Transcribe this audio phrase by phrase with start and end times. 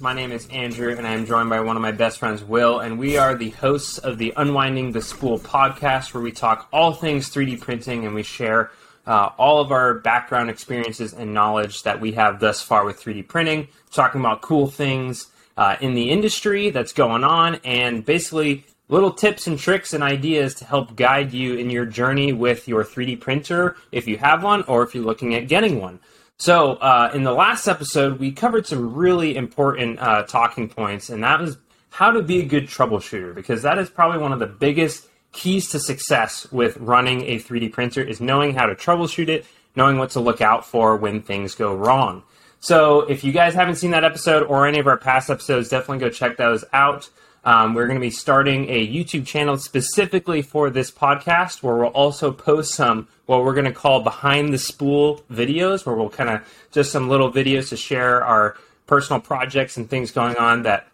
[0.00, 2.98] My name is Andrew, and I'm joined by one of my best friends, Will, and
[2.98, 7.30] we are the hosts of the Unwinding the Spool podcast, where we talk all things
[7.30, 8.72] 3D printing and we share
[9.06, 13.28] uh, all of our background experiences and knowledge that we have thus far with 3D
[13.28, 19.12] printing, talking about cool things uh, in the industry that's going on, and basically little
[19.12, 23.20] tips and tricks and ideas to help guide you in your journey with your 3D
[23.20, 26.00] printer if you have one or if you're looking at getting one.
[26.38, 31.22] So, uh, in the last episode, we covered some really important uh, talking points, and
[31.22, 31.58] that was
[31.90, 35.68] how to be a good troubleshooter, because that is probably one of the biggest keys
[35.70, 40.10] to success with running a 3D printer is knowing how to troubleshoot it, knowing what
[40.10, 42.24] to look out for when things go wrong.
[42.58, 45.98] So, if you guys haven't seen that episode or any of our past episodes, definitely
[45.98, 47.08] go check those out.
[47.44, 51.88] Um, we're going to be starting a YouTube channel specifically for this podcast where we'll
[51.88, 56.30] also post some what we're going to call behind the spool videos, where we'll kind
[56.30, 60.88] of just some little videos to share our personal projects and things going on that.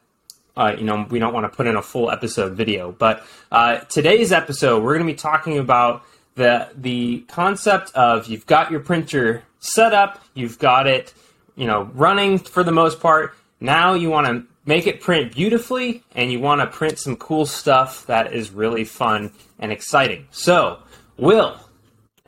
[0.57, 3.79] Uh, you know, we don't want to put in a full episode video, but uh,
[3.79, 8.81] today's episode we're going to be talking about the the concept of you've got your
[8.81, 11.15] printer set up, you've got it,
[11.55, 13.35] you know, running for the most part.
[13.61, 17.45] Now you want to make it print beautifully and you want to print some cool
[17.45, 20.29] stuff that is really fun and exciting.
[20.31, 20.79] So,
[21.19, 21.59] Will,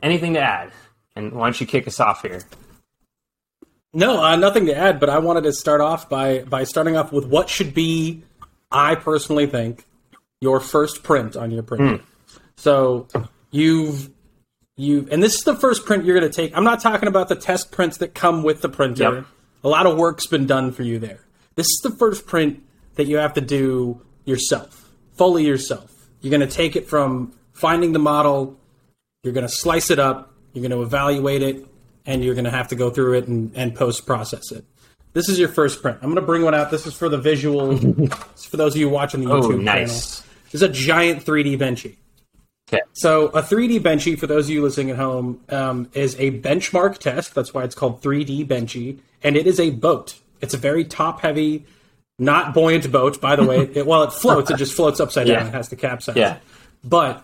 [0.03, 0.71] anything to add?
[1.15, 2.41] And why don't you kick us off here?
[3.93, 7.13] No, uh, nothing to add, but I wanted to start off by by starting off
[7.13, 8.23] with what should be,
[8.71, 9.85] I personally think,
[10.41, 11.99] your first print on your printer.
[11.99, 12.01] Mm.
[12.57, 13.07] So
[13.51, 14.09] you've
[14.75, 16.57] you and this is the first print you're going to take.
[16.57, 19.15] I'm not talking about the test prints that come with the printer.
[19.15, 19.25] Yep.
[19.63, 21.21] A lot of work's been done for you there.
[21.55, 22.63] This is the first print
[22.95, 26.09] that you have to do yourself, fully yourself.
[26.21, 28.59] You're going to take it from finding the model,
[29.23, 31.65] you're going to slice it up, you're going to evaluate it,
[32.05, 34.65] and you're going to have to go through it and, and post process it.
[35.13, 35.99] This is your first print.
[36.01, 36.71] I'm going to bring one out.
[36.71, 37.77] This is for the visual.
[38.35, 40.17] for those of you watching the oh, YouTube oh, nice.
[40.17, 40.29] channel.
[40.45, 41.97] This is a giant 3D Benchy.
[42.69, 42.81] Okay.
[42.93, 46.97] So a 3D Benchy, for those of you listening at home, um, is a benchmark
[46.97, 47.35] test.
[47.35, 50.15] That's why it's called 3D Benchy, and it is a boat.
[50.43, 51.65] It's a very top heavy,
[52.19, 53.59] not buoyant boat, by the way.
[53.73, 54.51] it, well, it floats.
[54.51, 55.47] It just floats upside down.
[55.47, 56.17] It has to capsize.
[56.17, 56.37] Yeah.
[56.83, 57.23] But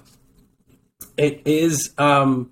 [1.18, 2.52] it is um,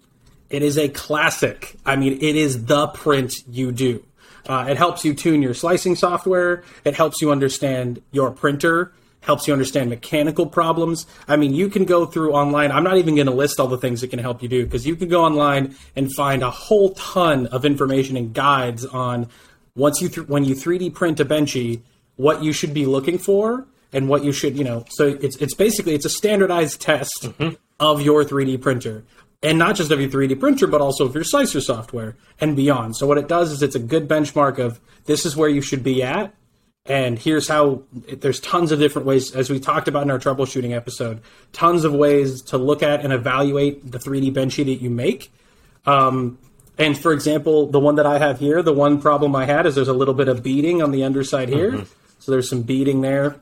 [0.50, 1.76] it is a classic.
[1.86, 4.04] I mean, it is the print you do.
[4.46, 6.64] Uh, it helps you tune your slicing software.
[6.84, 8.94] It helps you understand your printer.
[9.22, 11.06] Helps you understand mechanical problems.
[11.28, 12.72] I mean, you can go through online.
[12.72, 14.86] I'm not even going to list all the things it can help you do because
[14.86, 19.28] you can go online and find a whole ton of information and guides on
[19.78, 21.82] once you th- when you 3D print a benchy,
[22.18, 25.54] what you should be looking for and what you should, you know, so it's it's
[25.54, 27.56] basically it's a standardized test mm-hmm.
[27.80, 29.06] of your 3D printer.
[29.44, 32.98] And not just of your 3D printer, but also of your slicer software and beyond.
[32.98, 35.84] So what it does is it's a good benchmark of this is where you should
[35.84, 36.34] be at,
[36.88, 37.84] and here's how.
[37.94, 41.22] There's tons of different ways, as we talked about in our troubleshooting episode,
[41.54, 45.32] tons of ways to look at and evaluate the 3D benchy that you make.
[45.86, 46.40] Um,
[46.78, 49.76] and for example, the one that I have here, the one problem I had is
[49.76, 51.72] there's a little bit of beading on the underside here.
[51.72, 51.84] Mm-hmm.
[52.20, 53.38] So there's some beading there.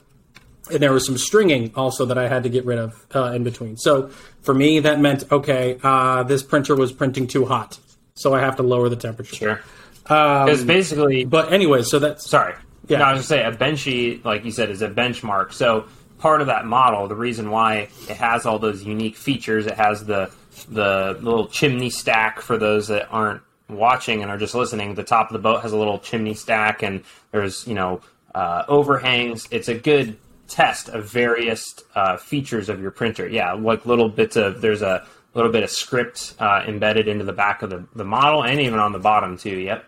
[0.72, 3.44] And there was some stringing also that I had to get rid of uh, in
[3.44, 3.78] between.
[3.78, 4.10] So
[4.42, 7.78] for me, that meant, okay, uh, this printer was printing too hot.
[8.16, 9.36] So I have to lower the temperature.
[9.36, 9.62] Sure.
[10.08, 11.24] Um, it's basically.
[11.24, 12.28] But anyway, so that's.
[12.28, 12.56] Sorry.
[12.88, 13.00] Yeah.
[13.00, 15.54] No, I was going to say, a benchy, like you said, is a benchmark.
[15.54, 15.86] So
[16.18, 20.06] part of that model, the reason why it has all those unique features, it has
[20.06, 20.32] the
[20.64, 24.96] the little chimney stack for those that aren't watching and are just listening.
[24.96, 28.02] The top of the boat has a little chimney stack, and there's you know
[28.34, 29.48] uh, overhangs.
[29.52, 30.18] It's a good
[30.48, 33.28] test of various uh, features of your printer.
[33.28, 37.34] Yeah, like little bits of there's a little bit of script uh, embedded into the
[37.34, 39.58] back of the, the model and even on the bottom too.
[39.58, 39.86] Yep.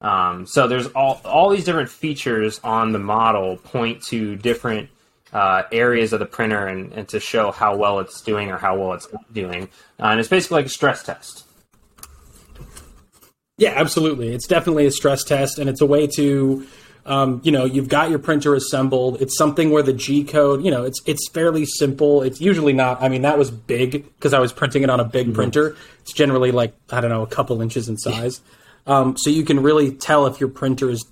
[0.00, 4.88] Um, so there's all all these different features on the model point to different
[5.32, 8.78] uh, areas of the printer and, and, to show how well it's doing or how
[8.78, 9.64] well it's not doing.
[10.00, 11.44] Uh, and it's basically like a stress test.
[13.58, 14.32] Yeah, absolutely.
[14.32, 16.66] It's definitely a stress test, and it's a way to,
[17.04, 19.20] um, you know, you've got your printer assembled.
[19.20, 22.22] It's something where the G code, you know, it's it's fairly simple.
[22.22, 23.02] It's usually not.
[23.02, 25.34] I mean, that was big because I was printing it on a big mm-hmm.
[25.34, 25.76] printer.
[26.02, 28.40] It's generally like I don't know, a couple inches in size.
[28.86, 31.04] Um, so you can really tell if your printer is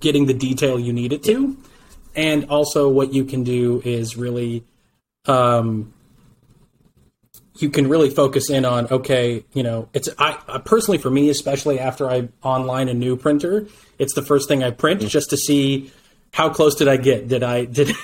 [0.00, 1.56] getting the detail you need it to
[2.14, 4.64] and also what you can do is really
[5.26, 5.92] um,
[7.58, 11.28] you can really focus in on okay you know it's I, I, personally for me
[11.30, 13.66] especially after i online a new printer
[13.98, 15.08] it's the first thing i print mm-hmm.
[15.08, 15.92] just to see
[16.32, 17.28] how close did i get?
[17.28, 17.94] Did i did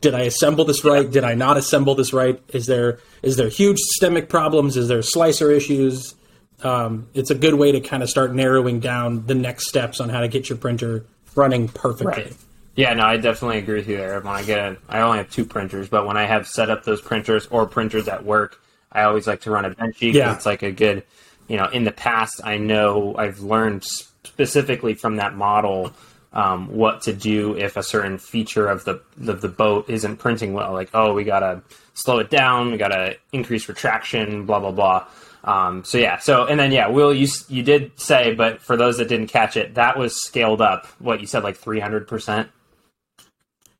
[0.00, 1.10] did i assemble this right?
[1.10, 2.40] Did i not assemble this right?
[2.48, 4.76] Is there is there huge systemic problems?
[4.76, 6.14] Is there slicer issues?
[6.62, 10.08] Um, it's a good way to kind of start narrowing down the next steps on
[10.08, 11.04] how to get your printer
[11.34, 12.22] running perfectly.
[12.24, 12.36] Right.
[12.76, 14.20] Yeah, no, I definitely agree with you there.
[14.20, 16.84] When I get, a, I only have two printers, but when I have set up
[16.84, 18.60] those printers or printers at work,
[18.92, 20.34] I always like to run a Benchy Yeah.
[20.34, 21.02] it's like a good,
[21.48, 25.92] you know, in the past, I know I've learned specifically from that model
[26.32, 30.52] um, what to do if a certain feature of the of the boat isn't printing
[30.52, 30.72] well.
[30.72, 31.62] Like, oh, we gotta
[31.94, 35.06] slow it down, we gotta increase retraction, blah blah blah.
[35.44, 38.98] Um, so yeah, so and then yeah, Will, you you did say, but for those
[38.98, 40.84] that didn't catch it, that was scaled up.
[40.98, 42.50] What you said, like three hundred percent.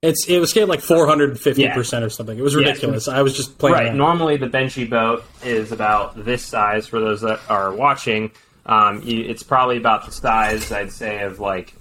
[0.02, 2.38] It's it was scaled like 450 percent or something.
[2.38, 3.08] It was ridiculous.
[3.08, 3.74] I was just playing.
[3.74, 3.86] Right.
[3.86, 3.96] around.
[3.96, 6.86] Normally, the benchy boat is about this size.
[6.86, 8.30] For those that are watching,
[8.66, 11.74] um, you, it's probably about the size I'd say of like,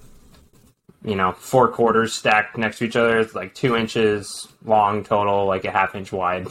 [1.03, 3.19] you know, four quarters stacked next to each other.
[3.19, 6.47] It's like two inches long total, like a half inch wide.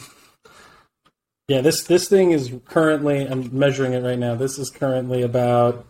[1.49, 3.27] Yeah, this this thing is currently.
[3.27, 4.35] I'm measuring it right now.
[4.35, 5.87] This is currently about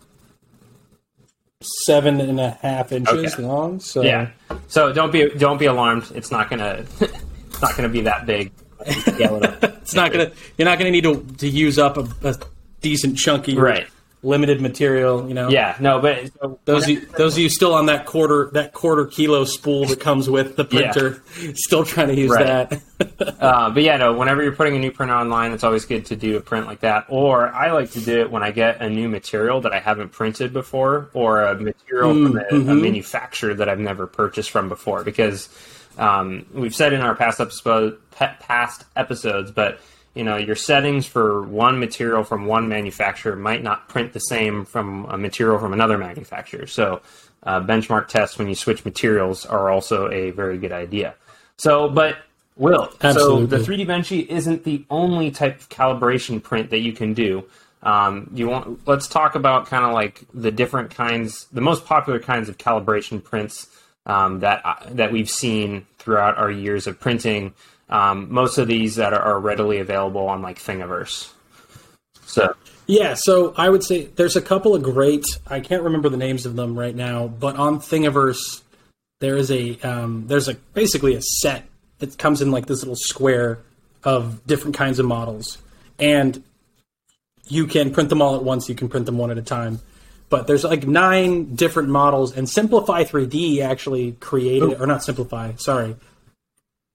[1.65, 3.43] seven and a half inches Okay.
[3.43, 3.81] long.
[3.81, 4.31] So Yeah.
[4.69, 6.11] So don't be don't be alarmed.
[6.15, 8.53] It's not gonna it's not gonna be that big.
[9.01, 9.65] Scale it up.
[9.83, 10.31] it's not gonna.
[10.59, 12.35] You're not gonna need to to use up a, a
[12.81, 13.87] decent chunky Right.
[14.25, 15.29] Limited material.
[15.29, 15.49] You know.
[15.49, 15.77] Yeah.
[15.81, 19.07] No, but so Those of you, those of you still on that quarter that quarter
[19.07, 20.93] kilo spool that comes with the Yeah.
[20.93, 21.23] printer,
[21.55, 22.69] still trying to use Right.
[22.71, 22.83] that.
[23.45, 24.15] Uh, but yeah, no.
[24.15, 26.81] Whenever you're putting a new printer online, it's always good to do a print like
[26.81, 27.05] that.
[27.09, 30.11] Or I like to do it when I get a new material that I haven't
[30.13, 35.05] printed before, or a material from a, a manufacturer that I've never purchased from before.
[35.05, 35.49] Because
[35.99, 39.79] um, we've said in our past episode, past episodes, but
[40.15, 44.65] you know, your settings for one material from one manufacturer might not print the same
[44.65, 46.67] from a material from another manufacturer.
[46.67, 47.03] So,
[47.43, 51.15] uh, benchmark tests when you switch materials are also a very good idea.
[51.57, 52.17] So, but
[52.57, 53.51] Will, Absolutely.
[53.51, 57.45] so the 3D Benchy isn't the only type of calibration print that you can do.
[57.83, 58.87] Um, you want?
[58.87, 63.23] Let's talk about kind of like the different kinds, the most popular kinds of calibration
[63.23, 63.67] prints
[64.07, 64.63] um, that
[64.93, 67.55] that we've seen throughout our years of printing.
[67.89, 71.31] Um, most of these that are, are readily available on like Thingiverse.
[72.27, 72.55] So
[72.87, 75.25] Yeah, so I would say there's a couple of great.
[75.47, 78.63] I can't remember the names of them right now, but on Thingiverse,
[79.21, 81.65] there is a um, there's a basically a set.
[81.99, 83.61] that comes in like this little square
[84.03, 85.59] of different kinds of models,
[85.99, 86.43] and
[87.49, 88.69] you can print them all at once.
[88.69, 89.81] You can print them one at a time.
[90.31, 95.97] But there's like nine different models, and Simplify 3D actually created, or not Simplify, sorry,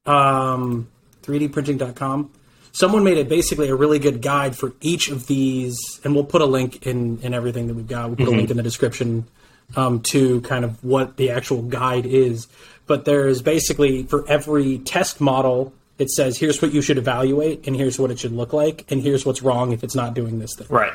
[0.10, 0.90] um,
[1.24, 2.32] 3dprinting.com.
[2.72, 6.42] Someone made it basically a really good guide for each of these, and we'll put
[6.42, 8.08] a link in, in everything that we've got.
[8.08, 9.28] We'll put a link in the description
[9.76, 12.48] um, to kind of what the actual guide is.
[12.88, 17.76] But there's basically for every test model, it says here's what you should evaluate, and
[17.76, 20.56] here's what it should look like, and here's what's wrong if it's not doing this
[20.56, 20.68] thing.
[20.70, 20.94] right,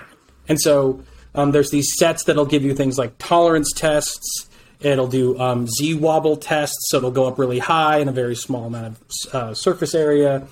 [0.48, 1.02] And so
[1.34, 4.48] um, there's these sets that'll give you things like tolerance tests.
[4.84, 8.36] It'll do um, Z wobble tests, so it'll go up really high in a very
[8.36, 10.46] small amount of uh, surface area.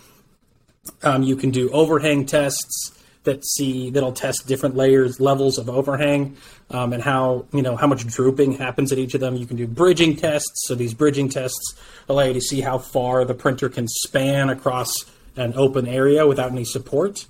[1.02, 2.92] Um, you can do overhang tests
[3.24, 6.36] that see that'll test different layers, levels of overhang,
[6.70, 9.36] um, and how you know how much drooping happens at each of them.
[9.36, 10.66] You can do bridging tests.
[10.66, 11.74] So these bridging tests
[12.08, 15.04] allow you to see how far the printer can span across
[15.36, 17.26] an open area without any support.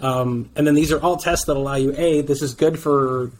[0.00, 3.30] Um, and then these are all tests that allow you a this is good for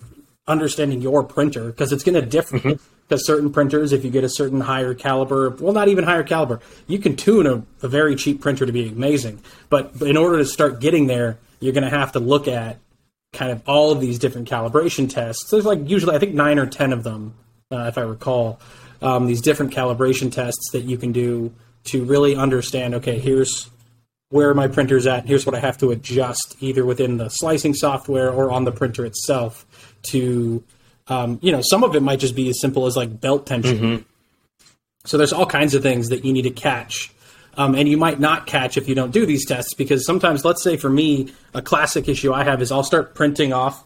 [0.49, 4.29] understanding your printer because it's going to differ because certain printers if you get a
[4.29, 6.61] certain higher caliber well not even higher caliber.
[6.89, 10.45] You can tune a, a very cheap printer to be amazing but in order to
[10.45, 12.79] start getting there you're going to have to look at
[13.33, 15.49] kind of all of these different calibration tests.
[15.49, 17.35] There's like usually i think nine or ten of them
[17.71, 18.61] uh, if i recall
[19.01, 21.53] um, these different calibration tests that you can do
[21.85, 23.71] to really understand okay here's
[24.33, 25.27] where my printer's at.
[25.27, 29.05] Here's what I have to adjust either within the slicing software or on the printer
[29.05, 29.67] itself
[30.05, 30.63] to,
[31.09, 34.05] um, you know, some of it might just be as simple as like belt tension.
[35.05, 37.13] So there's all kinds of things that you need to catch.
[37.57, 40.63] Um, and you might not catch if you don't do these tests because sometimes, let's
[40.63, 43.85] say for me, a classic issue I have is I'll start printing off,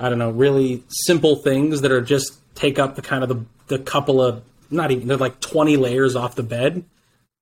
[0.00, 3.44] I don't know, really simple things that are just take up the kind of the,
[3.68, 6.84] the couple of, not even, they're like 20 layers off the bed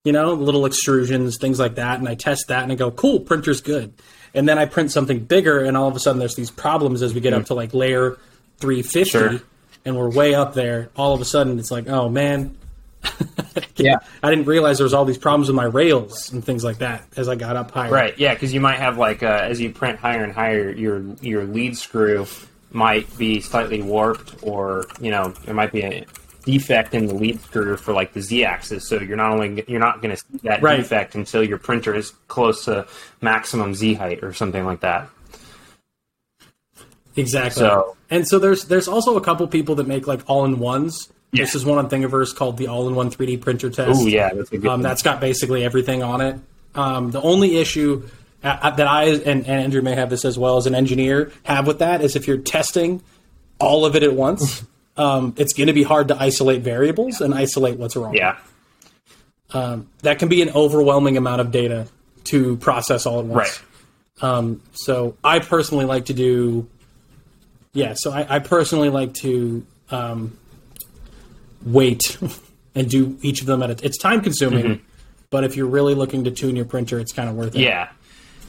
[0.05, 1.99] you know, little extrusions, things like that.
[1.99, 3.95] And I test that and I go, cool, printer's good.
[4.35, 7.15] And then I print something bigger, and all of a sudden there's these problems as
[7.15, 8.19] we get up to like layer
[8.59, 9.41] 350, Sure.
[9.85, 10.91] and we're way up there.
[10.97, 12.57] All of a sudden it's like, oh man,
[13.77, 16.79] yeah, I didn't realize there was all these problems with my rails and things like
[16.79, 17.93] that as I got up higher.
[17.93, 21.01] right, yeah, because you might have like uh, as you print higher and higher, your
[21.21, 22.27] your lead screw
[22.73, 26.07] might be slightly warped, or you know there might be a
[26.45, 28.89] defect in the lead screw for like the z-axis.
[28.89, 30.77] So you're not only you're not going to see that Right.
[30.77, 32.87] defect until your printer is close to
[33.21, 35.09] maximum z height or something like that.
[37.17, 37.61] Exactly.
[37.61, 41.09] So- and so there's there's also a couple people that make like all in ones
[41.33, 44.01] This is one on Thingiverse called the All-in-One 3D Printer Test.
[44.03, 44.67] Oh yeah, that's a good.
[44.69, 44.83] Um, one.
[44.83, 46.37] that's got basically everything on it.
[46.77, 48.09] Um, the only issue
[48.45, 51.67] uh, that I and, and Andrew may have this as well as an engineer have
[51.67, 53.03] with that is if you're testing
[53.59, 54.63] all of it at once,
[54.97, 58.15] um, it's going to be hard to isolate variables and isolate what's wrong.
[58.15, 58.39] yeah.
[60.03, 61.87] that can be an overwhelming amount of data
[62.25, 63.61] to process all at once.
[63.61, 63.63] Right.
[64.73, 66.69] So I personally like to do,
[67.73, 67.95] yeah.
[67.97, 70.39] So I, I personally like to um,
[71.65, 72.17] wait
[72.75, 73.85] and do each of them at a.
[73.85, 74.83] It's time consuming,
[75.31, 77.61] but if you're really looking to tune your printer, it's kind of worth it.
[77.61, 77.89] Yeah.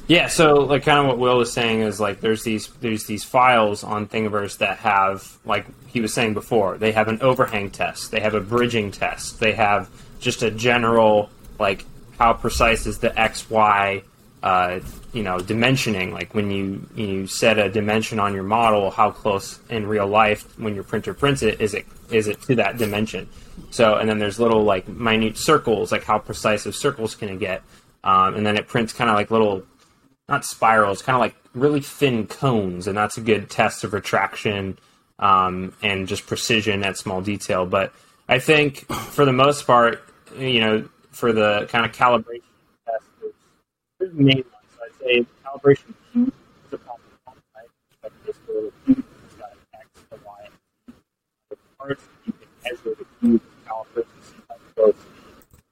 [0.07, 3.23] Yeah, so like kind of what Will was saying is like there's these there's these
[3.23, 8.11] files on Thingiverse that have like he was saying before, they have an overhang test,
[8.11, 11.85] they have a bridging test, they have just a general like
[12.19, 14.03] how precise is the XY
[14.43, 14.79] uh,
[15.11, 16.11] you know dimensioning?
[16.11, 20.43] Like when you you set a dimension on your model how close in real life
[20.59, 23.27] when your printer prints it is it is it to that dimension?
[23.71, 27.39] So and then there's little like minute circles like how precise of circles can it
[27.39, 27.63] get
[28.03, 29.63] um, and then it prints kind of like little
[30.27, 34.77] not spirals, kind of like really thin cones, and that's a good test of retraction
[35.19, 37.65] um, and just precision at small detail.
[37.65, 37.93] But
[38.27, 40.03] I think for the most part,
[40.37, 42.41] you know, for the kind of calibration
[42.85, 43.05] test,
[43.99, 44.45] there's main ones.
[44.75, 46.33] So I'd say calibration cube
[46.67, 47.03] is a problem,
[47.55, 47.67] right?
[48.01, 50.47] But this little cube has got an X, a Y,
[50.87, 50.95] and
[51.49, 54.95] the parts you can measure the cube and calibrate to see how close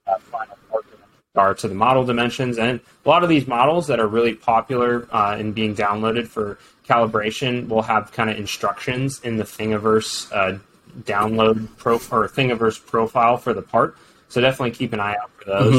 [0.05, 2.59] the uh, final part dimensions are to the model dimensions.
[2.59, 6.59] And a lot of these models that are really popular uh, and being downloaded for
[6.87, 10.59] calibration will have kind of instructions in the Thingiverse uh,
[11.01, 13.97] download pro or Thingiverse profile for the part.
[14.29, 15.75] So definitely keep an eye out for those.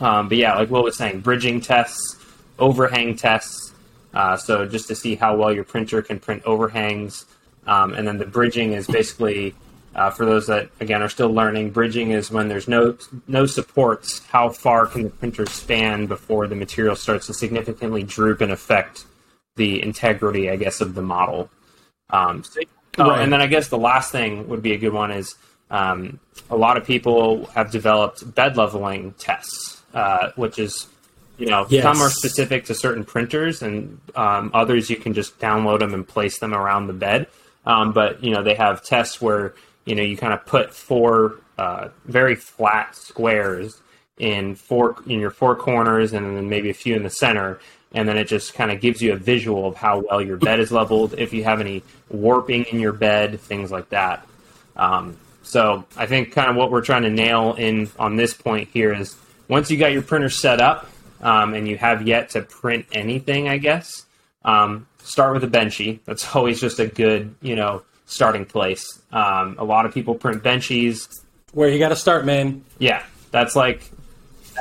[0.00, 2.16] Um, but yeah, like Will was saying, bridging tests,
[2.58, 3.72] overhang tests.
[4.14, 7.26] Uh, so just to see how well your printer can print overhangs,
[7.66, 9.54] um, and then the bridging is basically
[9.94, 11.70] uh, for those that again are still learning.
[11.70, 12.96] Bridging is when there's no
[13.28, 14.24] no supports.
[14.26, 19.04] How far can the printer span before the material starts to significantly droop and affect
[19.56, 21.50] the integrity, I guess, of the model.
[22.10, 22.60] Um, so-
[22.98, 23.20] oh, Right.
[23.22, 25.34] and then I guess the last thing would be a good one is
[25.70, 26.18] um,
[26.50, 30.86] a lot of people have developed bed leveling tests, uh, which is
[31.38, 31.82] you know Yes.
[31.82, 36.06] some are specific to certain printers, and um, others you can just download them and
[36.06, 37.26] place them around the bed.
[37.64, 41.36] Um, but you know they have tests where you know you kind of put four
[41.58, 43.80] uh, very flat squares
[44.18, 47.60] in four in your four corners, and then maybe a few in the center,
[47.92, 50.60] and then it just kind of gives you a visual of how well your bed
[50.60, 54.26] is leveled, if you have any warping in your bed, things like that.
[54.76, 58.68] Um, so I think kind of what we're trying to nail in on this point
[58.72, 59.16] here is
[59.48, 60.88] once you got your printer set up
[61.20, 64.06] um, and you have yet to print anything, I guess,
[64.44, 66.00] um, start with a Benchy.
[66.04, 67.82] That's always just a good, you know,
[68.12, 69.00] starting place.
[69.12, 71.08] Um, a lot of people print Benchies.
[71.52, 72.64] Where you got to start, man.
[72.78, 73.82] Yeah, that's like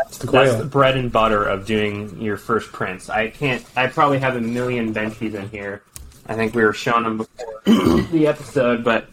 [0.07, 3.09] It's the that's the bread and butter of doing your first prints.
[3.09, 3.63] I can't.
[3.75, 5.83] I probably have a million benchies in here.
[6.27, 7.61] I think we were showing them before
[8.11, 9.07] the episode, but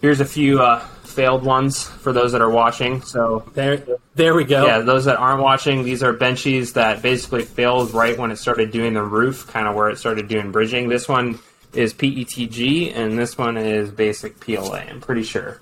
[0.00, 3.02] here's a few uh, failed ones for those that are watching.
[3.02, 3.82] So There,
[4.14, 4.64] there we go.
[4.64, 8.70] yeah, those that aren't watching, these are benchies that basically failed right when it started
[8.70, 10.88] doing the roof, kind of where it started doing bridging.
[10.88, 11.38] This one
[11.76, 14.78] is PETG, and this one is basic PLA.
[14.88, 15.60] I'm pretty sure.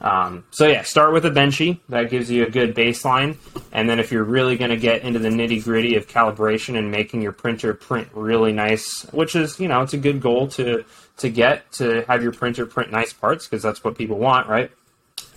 [0.00, 1.78] Um, so yeah, start with a benchy.
[1.88, 3.36] That gives you a good baseline,
[3.70, 6.90] and then if you're really going to get into the nitty gritty of calibration and
[6.90, 10.84] making your printer print really nice, which is you know it's a good goal to
[11.18, 14.72] to get to have your printer print nice parts because that's what people want, right?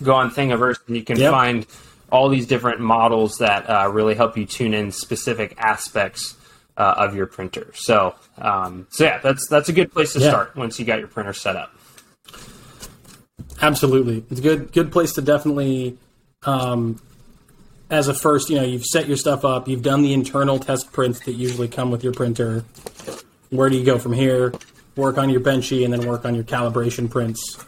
[0.02, 1.30] Go on Thingiverse and you can Yep.
[1.30, 1.66] find
[2.10, 6.34] all these different models that uh, really help you tune in specific aspects
[6.76, 7.72] uh, of your printer.
[7.74, 10.28] So, um, so yeah, that's that's a good place to Yeah.
[10.30, 11.72] start once you got your printer set up.
[13.62, 15.96] Absolutely, it's a good good place to definitely,
[16.42, 17.00] um,
[17.90, 20.92] as a first, you know, you've set your stuff up, you've done the internal test
[20.92, 22.64] prints that usually come with your printer.
[23.50, 24.52] Where do you go from here?
[24.96, 27.64] Work on your benchy and then work on your calibration prints.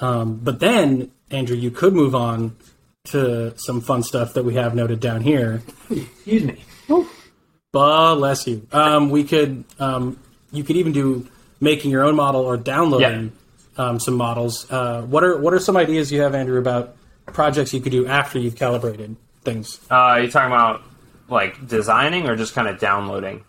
[0.00, 2.56] Um, but then, Andrew, you could move on
[3.04, 5.62] to some fun stuff that we have noted down here.
[5.90, 6.64] Excuse me.
[7.72, 8.66] Bless you.
[8.72, 10.18] Um, we could, um,
[10.52, 11.28] you could even do
[11.60, 13.32] making your own model or downloading
[13.76, 14.70] um, some models.
[14.70, 16.96] Uh, what are what are some ideas you have, Andrew, about
[17.26, 19.80] projects you could do after you've calibrated things?
[19.90, 20.82] Uh, are you talking about
[21.28, 23.44] like designing or just kind of downloading?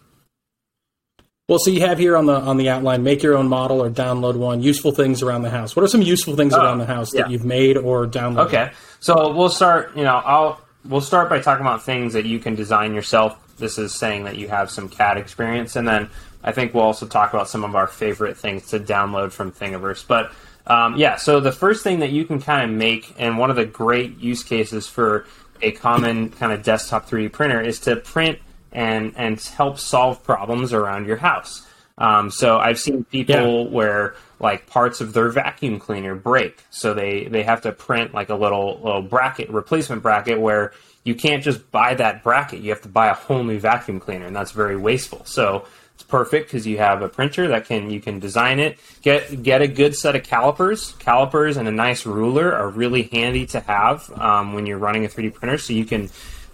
[1.48, 3.90] Well, so you have here on the on the outline, make your own model or
[3.90, 4.62] download one.
[4.62, 5.76] Useful things around the house.
[5.76, 7.24] What are some useful things around the house yeah.
[7.24, 8.48] that you've made or downloaded?
[8.48, 9.98] Okay, so we'll start.
[9.98, 13.36] You know, I'll we'll start by talking about things that you can design yourself.
[13.60, 16.10] This is saying that you have some CAD experience, and then
[16.44, 20.06] I think we'll also talk about some of our favorite things to download from Thingiverse.
[20.08, 20.32] But
[20.68, 23.56] Um, yeah, so the first thing that you can kind of make, and one of
[23.56, 25.26] the great use cases for
[25.64, 28.38] a common kind of desktop 3D printer is to print
[28.72, 31.66] and and help solve problems around your house.
[32.00, 33.70] Um, so I've seen people Yeah.
[33.72, 38.30] where like parts of their vacuum cleaner break, so they they have to print like
[38.30, 40.72] a little little bracket replacement bracket where
[41.04, 42.62] you can't just buy that bracket.
[42.62, 45.24] You have to buy a whole new vacuum cleaner, and that's very wasteful.
[45.26, 48.80] So it's perfect because you have a printer that can you can design it.
[49.02, 50.94] Get get a good set of calipers.
[51.00, 55.10] Calipers and a nice ruler are really handy to have um, when you're running a
[55.10, 56.10] 3D printer, so you can.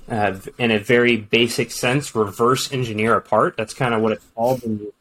[0.08, 3.58] Uh, in a very basic sense, reverse engineer a part.
[3.58, 4.94] That's kind of what it's all you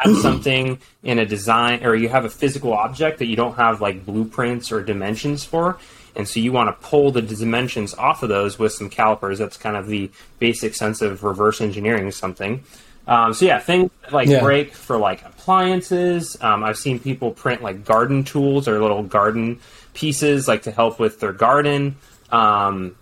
[0.00, 3.80] have something in a design or you have a physical object that you don't have
[3.80, 5.78] like blueprints or dimensions for
[6.16, 9.56] and so you want to pull the dimensions off of those with some calipers that's
[9.56, 12.62] kind of the basic sense of reverse engineering something
[13.06, 14.40] um, so yeah things that, like Yeah.
[14.40, 19.60] break for like appliances um, i've seen people print like garden tools or little garden
[19.94, 21.96] pieces like to help with their garden
[22.30, 22.96] um,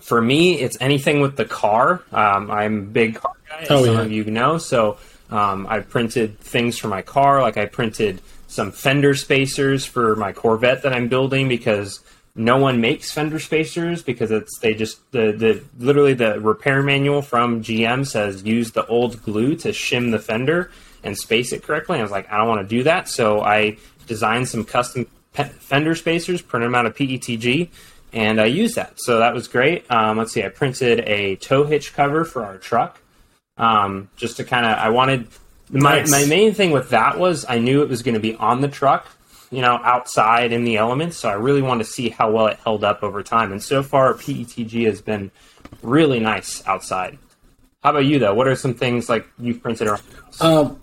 [0.00, 2.02] for me, it's anything with the car.
[2.12, 4.00] Um, I'm a big car guy, as Oh, some yeah.
[4.02, 4.56] of you know.
[4.58, 4.96] So
[5.30, 7.42] um, I printed things for my car.
[7.42, 12.00] Like I printed some fender spacers for my Corvette that I'm building because
[12.34, 17.20] no one makes fender spacers because it's they just the the literally the repair manual
[17.20, 20.70] from GM says use the old glue to shim the fender
[21.02, 21.96] and space it correctly.
[21.96, 25.06] And I was like, I don't want to do that, so I designed some custom
[25.32, 27.68] pe- fender spacers, printed them out of PETG,
[28.12, 28.94] and I used that.
[29.00, 29.90] So that was great.
[29.90, 33.00] Um, let's see, I printed a tow hitch cover for our truck,
[33.58, 34.78] um, just to kind of.
[34.78, 35.28] I wanted
[35.70, 36.10] my Nice.
[36.10, 38.68] my main thing with that was I knew it was going to be on the
[38.68, 39.06] truck,
[39.50, 41.16] you know, outside in the elements.
[41.18, 43.52] So I really wanted to see how well it held up over time.
[43.52, 45.30] And so far, PETG has been
[45.82, 47.18] really nice outside.
[47.82, 48.34] How about you though?
[48.34, 50.02] What are some things like you've printed around?
[50.40, 50.80] Um,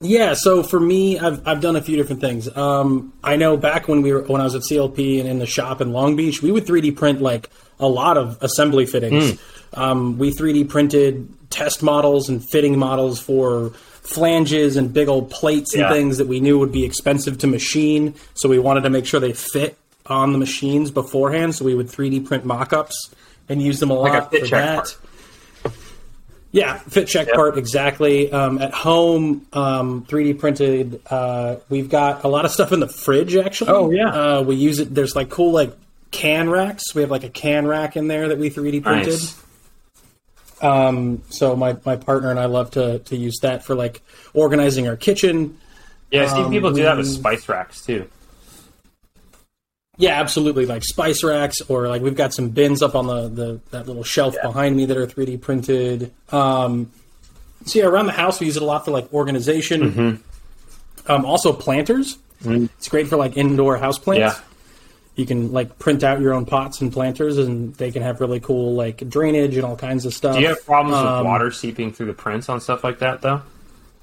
[0.00, 2.54] yeah, so for me, I've, I've done a few different things.
[2.56, 5.46] Um, I know back when we were when I was at CLP and in the
[5.46, 7.50] shop in Long Beach, we would 3D print like
[7.80, 9.38] a lot of assembly fittings.
[9.74, 13.70] Um, we 3D printed test models and fitting models for
[14.02, 15.92] flanges and big old plates and Yeah.
[15.92, 18.14] things that we knew would be expensive to machine.
[18.34, 19.76] So we wanted to make sure they fit
[20.06, 21.54] on the machines beforehand.
[21.54, 23.10] So we would 3D print mock-ups
[23.48, 24.74] and use them a lot Like a fit for check that.
[24.76, 24.98] part.
[26.50, 27.36] Yeah, fit check Yep.
[27.36, 28.32] part exactly.
[28.32, 31.00] Um, at home, um, 3D printed.
[31.10, 33.36] Uh, we've got a lot of stuff in the fridge.
[33.36, 34.08] Actually, Oh, yeah.
[34.38, 34.94] Uh, we use it.
[34.94, 35.72] There's like cool like
[36.10, 36.94] can racks.
[36.94, 39.12] We have like a can rack in there that we 3D printed.
[39.12, 39.42] Nice.
[40.60, 44.02] Um, so my, my partner and I love to to use that for like
[44.34, 45.58] organizing our kitchen.
[46.10, 48.08] Yeah, I see Um, people do that with spice racks too.
[49.98, 50.64] Yeah, absolutely.
[50.64, 54.04] Like spice racks, or like we've got some bins up on the, the that little
[54.04, 56.12] shelf behind me that are 3D printed.
[56.30, 56.90] Um,
[57.66, 59.80] so yeah, around the house we use it a lot for like organization.
[59.92, 61.10] Mm-hmm.
[61.12, 62.18] Um, also planters.
[62.44, 64.38] It's great for like indoor house plants.
[64.38, 64.44] Yeah.
[65.18, 68.38] You can like print out your own pots and planters, and they can have really
[68.40, 70.36] cool like drainage and all kinds of stuff.
[70.36, 73.20] Do you have problems Um, with water seeping through the prints on stuff like that
[73.20, 73.42] though?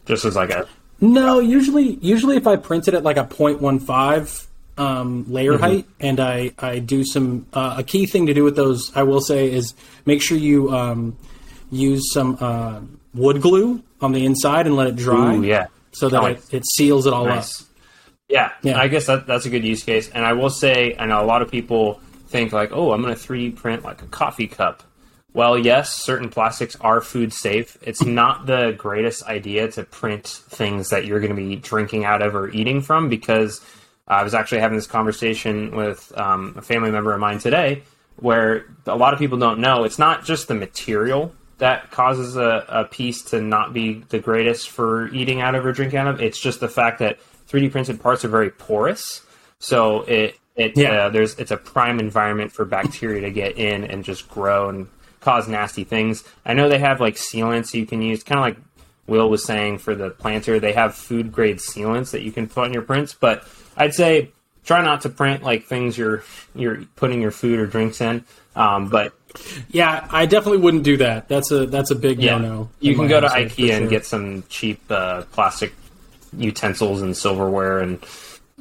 [0.06, 0.68] Just as like a
[1.00, 4.48] No, usually usually if I print it at like a 0.15
[4.78, 5.64] um, layer Mm-hmm.
[5.64, 9.04] height, and I I do some uh, a key thing to do with those, I
[9.04, 9.74] will say is
[10.06, 11.18] make sure you um,
[11.72, 12.82] use some uh,
[13.14, 15.36] wood glue on the inside and let it dry.
[15.36, 15.68] Ooh, yeah.
[15.94, 16.50] so that Nice.
[16.50, 17.46] it, it seals it all up.
[18.30, 18.80] Yeah, Yeah.
[18.80, 20.10] I guess that, that's a good use case.
[20.10, 23.16] And I will say, I know a lot of people think like, oh, I'm going
[23.16, 24.84] to 3D print like a coffee cup.
[25.34, 27.78] Well, yes, certain plastics are food safe.
[27.82, 32.22] It's not the greatest idea to print things that you're going to be drinking out
[32.22, 33.62] of or eating from because
[34.08, 37.84] I was actually having this conversation with um, a family member of mine today
[38.16, 42.66] where a lot of people don't know it's not just the material that causes a,
[42.70, 46.22] a piece to not be the greatest for eating out of or drinking out of.
[46.22, 49.22] It's just the fact that 3D printed parts are very porous,
[49.60, 51.06] so it it Yeah.
[51.06, 54.88] uh, there's it's a prime environment for bacteria to get in and just grow and
[55.22, 56.24] cause nasty things.
[56.46, 58.58] I know they have like sealants you can use, kind of like
[59.08, 60.60] Will was saying for the planter.
[60.60, 64.32] They have food grade sealants that you can put on your prints, but I'd say
[64.64, 66.24] try not to print like things you're
[66.56, 68.24] you're putting your food or drinks in.
[68.56, 69.14] Um, but
[69.70, 71.28] Yeah, I definitely wouldn't do that.
[71.28, 72.70] That's a that's a big yeah, no no.
[72.80, 75.74] you can go to IKEA and get some cheap uh, plastic
[76.38, 78.04] utensils and silverware and,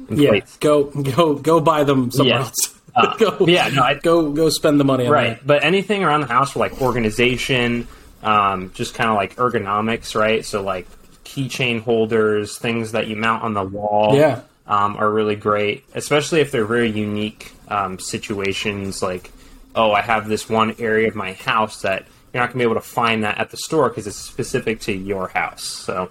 [0.09, 0.29] and yeah.
[0.29, 0.57] plates.
[0.57, 2.41] Go go go buy them somewhere Yeah.
[2.45, 2.79] else.
[2.95, 5.45] Uh, go, yeah, no, I- go go spend the money on right that.
[5.47, 7.87] but anything around the house for like organization
[8.23, 10.87] um, just kind of like ergonomics right so like
[11.25, 14.41] keychain holders things that you mount on the wall Yeah.
[14.67, 19.29] um, are really great especially if they're very unique um, situations like
[19.75, 22.63] oh i have this one area of my house that you're not going to be
[22.71, 26.09] able to find that at the store because it's specific to your house so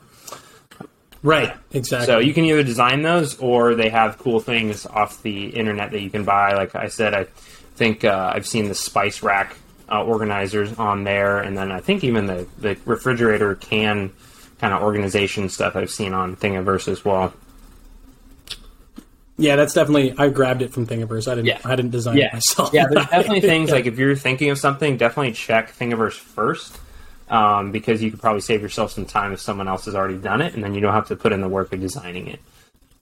[1.25, 2.07] Right, exactly.
[2.07, 6.03] So you can either design those, or they have cool things off the internet that
[6.03, 6.53] you can buy.
[6.53, 7.25] Like I said, I
[7.77, 9.57] think uh, I've seen the spice rack
[9.91, 14.13] uh, organizers on there, and then I think even the the refrigerator can
[14.61, 17.33] kind of organization stuff I've seen on Thingiverse as well.
[19.39, 20.15] Yeah, that's definitely.
[20.19, 21.27] I grabbed it from Thingiverse.
[21.27, 21.47] I didn't.
[21.47, 21.61] Yeah.
[21.65, 22.75] I didn't design it myself.
[22.75, 26.79] Yeah, there's definitely things like if you're thinking of something, definitely check Thingiverse first.
[27.27, 30.43] Um, because you could probably save yourself some time if someone else has already done
[30.43, 32.39] it, and then you don't have to put in the work of designing it.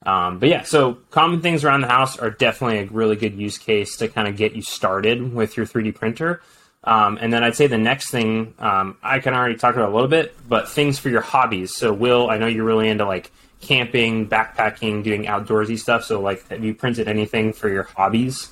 [0.05, 3.59] Um, but yeah, so common things around the house are definitely a really good use
[3.59, 6.41] case to kind of get you started with your 3D printer.
[6.85, 9.95] Um, and then I'd say the next thing um, I can already talk about a
[9.95, 11.77] little bit, but things for your hobbies.
[11.77, 13.31] So Will, I know you're really into like
[13.61, 16.05] camping, backpacking, doing outdoorsy stuff.
[16.05, 18.51] So like, have you printed anything for your hobbies?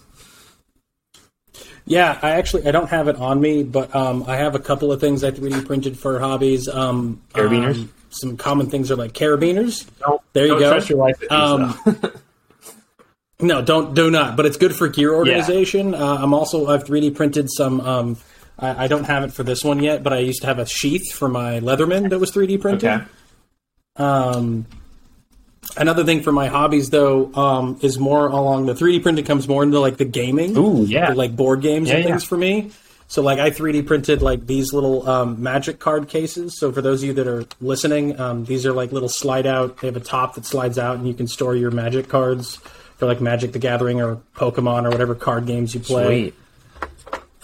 [1.87, 4.93] Yeah, I actually I don't have it on me, but um, I have a couple
[4.93, 6.69] of things I 3D printed for hobbies.
[6.69, 7.77] Um, Carabiners?
[7.77, 9.87] um, some common things are like carabiners.
[10.01, 10.71] Don't, There you don't go.
[10.71, 11.79] stress your life with Um.
[13.43, 14.37] No, don't do not.
[14.37, 15.95] But it's good for gear organization.
[15.95, 17.81] Uh, I'm also I've 3D printed some.
[17.81, 18.16] Um,
[18.59, 20.66] I, I don't have it for this one yet, but I used to have a
[20.66, 22.90] sheath for my Leatherman that was 3D printed.
[22.90, 23.05] okay.
[23.97, 24.66] Um,
[25.76, 29.62] another thing for my hobbies though um, is more along the 3D printing comes more
[29.62, 30.56] into like the gaming.
[30.56, 31.12] Ooh, yeah.
[31.12, 32.28] like board games Yeah, and things yeah.
[32.28, 32.70] for me.
[33.09, 36.56] So like I 3D printed like these little um, magic card cases.
[36.56, 39.78] So for those of you that are listening, um, these are like little slide out.
[39.78, 42.61] They have a top that slides out, and you can store your magic cards
[42.98, 46.30] for like Magic the Gathering or Pokemon or whatever card games you play.
[46.30, 46.35] Sweet.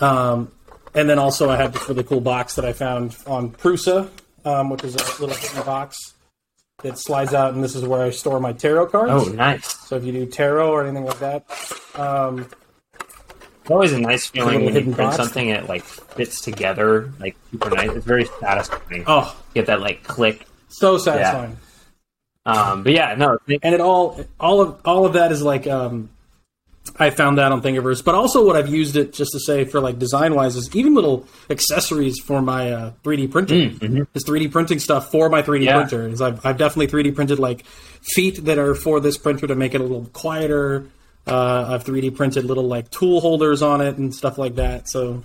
[0.00, 0.52] Um,
[0.94, 4.08] and then also I have this really cool box that I found on Prusa,
[4.44, 6.14] um, which is a little hidden box
[6.86, 9.12] that slides out, and this is where I store my tarot cards.
[9.28, 9.66] Oh, nice.
[9.86, 11.44] So if you do tarot or anything like that,
[11.94, 12.46] um,
[13.62, 15.16] It's always a nice feeling when you print box.
[15.16, 17.90] something it like fits together like super nice.
[17.90, 19.04] It's very satisfying.
[19.06, 20.46] oh, Get that like click.
[20.68, 21.56] so satisfying.
[22.46, 26.10] Um, but yeah, no, And it all, all of all of that is like, um,
[26.98, 29.80] I found that on Thingiverse, but also what I've used it just to say for
[29.80, 34.06] like design wise is even little accessories for my uh, 3D printing.
[34.14, 35.62] Is 3D printing stuff for my 3D Mm, mm-hmm.
[35.64, 35.74] Yeah.
[35.76, 36.08] printer.
[36.08, 37.64] Is I've, I've definitely 3D printed like
[38.02, 40.86] feet that are for this printer to make it a little quieter.
[41.26, 44.88] Uh, I've 3D printed little like tool holders on it and stuff like that.
[44.88, 45.22] So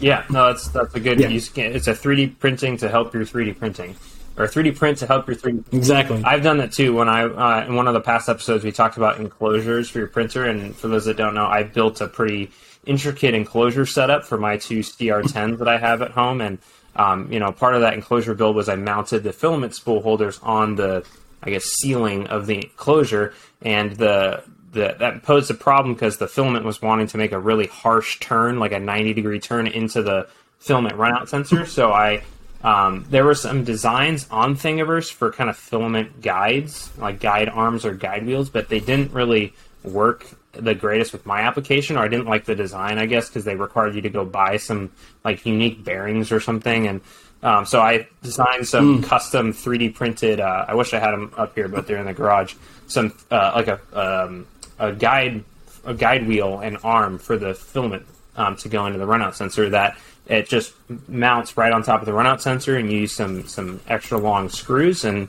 [0.00, 1.28] yeah, no, that's that's a good Yeah.
[1.28, 1.50] use.
[1.56, 3.94] It's a 3D printing to help your 3D printing,
[4.36, 5.72] or 3D print to help your 3D.
[5.72, 6.22] exactly.
[6.24, 6.94] I've done that too.
[6.94, 10.08] When I uh, in one of the past episodes, we talked about enclosures for your
[10.08, 12.50] printer, and for those that don't know, I built a pretty
[12.84, 16.58] intricate enclosure setup for my two CR10s that I have at home, and
[16.96, 20.38] um, you know, part of that enclosure build was I mounted the filament spool holders
[20.42, 21.06] on the,
[21.42, 26.28] I guess, ceiling of the enclosure, and the the, that posed a problem because the
[26.28, 30.02] filament was wanting to make a really harsh turn, like a 90 degree turn into
[30.02, 31.64] the filament runout sensor.
[31.66, 32.22] So I
[32.62, 37.84] um, there were some designs on Thingiverse for kind of filament guides, like guide arms
[37.84, 42.08] or guide wheels, but they didn't really work the greatest with my application, or I
[42.08, 44.90] didn't like the design, I guess, because they required you to go buy some
[45.24, 46.86] like unique bearings or something.
[46.88, 47.00] And
[47.42, 50.40] um, so I designed some custom 3D printed.
[50.40, 52.54] Uh, I wish I had them up here, but they're in the garage.
[52.86, 54.46] Some uh, like a um,
[54.78, 55.44] a guide
[55.84, 59.70] a guide wheel and arm for the filament um, to go into the runout sensor
[59.70, 60.74] that it just
[61.08, 64.48] mounts right on top of the runout sensor and you use some some extra long
[64.48, 65.28] screws and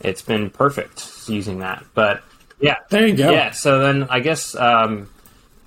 [0.00, 1.84] it's been perfect using that.
[1.94, 2.22] But
[2.60, 2.76] yeah.
[2.88, 3.30] There you go.
[3.30, 5.08] yeah so then i guess um,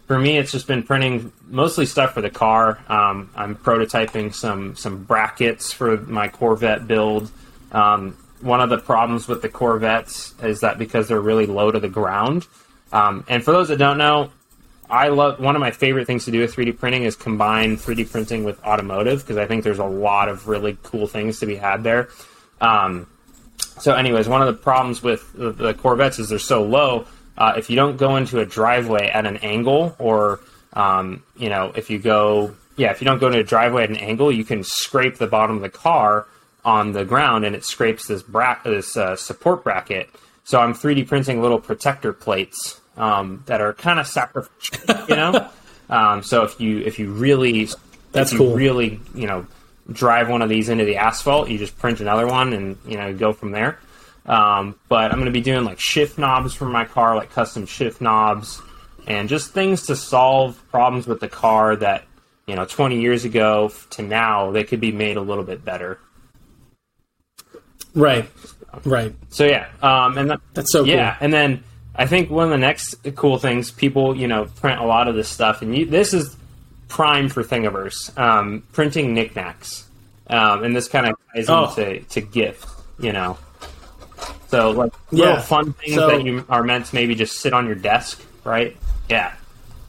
[0.07, 2.79] for me it's just been printing mostly stuff for the car.
[2.89, 7.31] Um, i'm prototyping some some brackets for my corvette build.
[7.71, 11.79] Um, one of the problems with the corvettes is that because they're really low to
[11.79, 12.47] the ground
[12.91, 14.31] um, and for those that don't know
[14.91, 18.11] I love one of my favorite things to do with 3D printing is combine 3D
[18.11, 21.55] printing with automotive because I think there's a lot of really cool things to be
[21.55, 22.09] had there.
[22.59, 23.07] Um,
[23.79, 27.07] so, anyways, one of the problems with the, the Corvettes is they're so low.
[27.37, 30.41] Uh, if you don't go into a driveway at an angle, or
[30.73, 33.89] um, you know, if you go, yeah, if you don't go into a driveway at
[33.89, 36.27] an angle, you can scrape the bottom of the car
[36.65, 40.09] on the ground, and it scrapes this bra- this uh, support bracket.
[40.43, 45.49] So I'm 3D printing little protector plates um, that are kind of sacrificial, you know.
[45.89, 47.69] um, so if you if you really
[48.11, 48.55] That's if you cool.
[48.55, 49.45] really you know
[49.91, 53.13] drive one of these into the asphalt, you just print another one and you know
[53.13, 53.79] go from there.
[54.25, 57.65] Um, but I'm going to be doing like shift knobs for my car, like custom
[57.65, 58.61] shift knobs,
[59.07, 62.03] and just things to solve problems with the car that
[62.45, 65.99] you know 20 years ago to now they could be made a little bit better.
[67.93, 68.29] Right.
[68.85, 69.13] Right.
[69.29, 71.25] So yeah, um, and that, That's so yeah, cool.
[71.25, 71.63] and then
[71.95, 75.15] I think one of the next cool things people you know print a lot of
[75.15, 76.35] this stuff, and you, this is
[76.87, 79.87] prime for Thingiverse, um, printing knickknacks,
[80.27, 81.65] um, and this kind of ties Oh.
[81.69, 82.65] into to gift,
[82.99, 83.37] you know.
[84.49, 85.41] So like little Yeah.
[85.41, 88.75] fun things So- that you are meant to maybe just sit on your desk, right?
[89.09, 89.33] Yeah,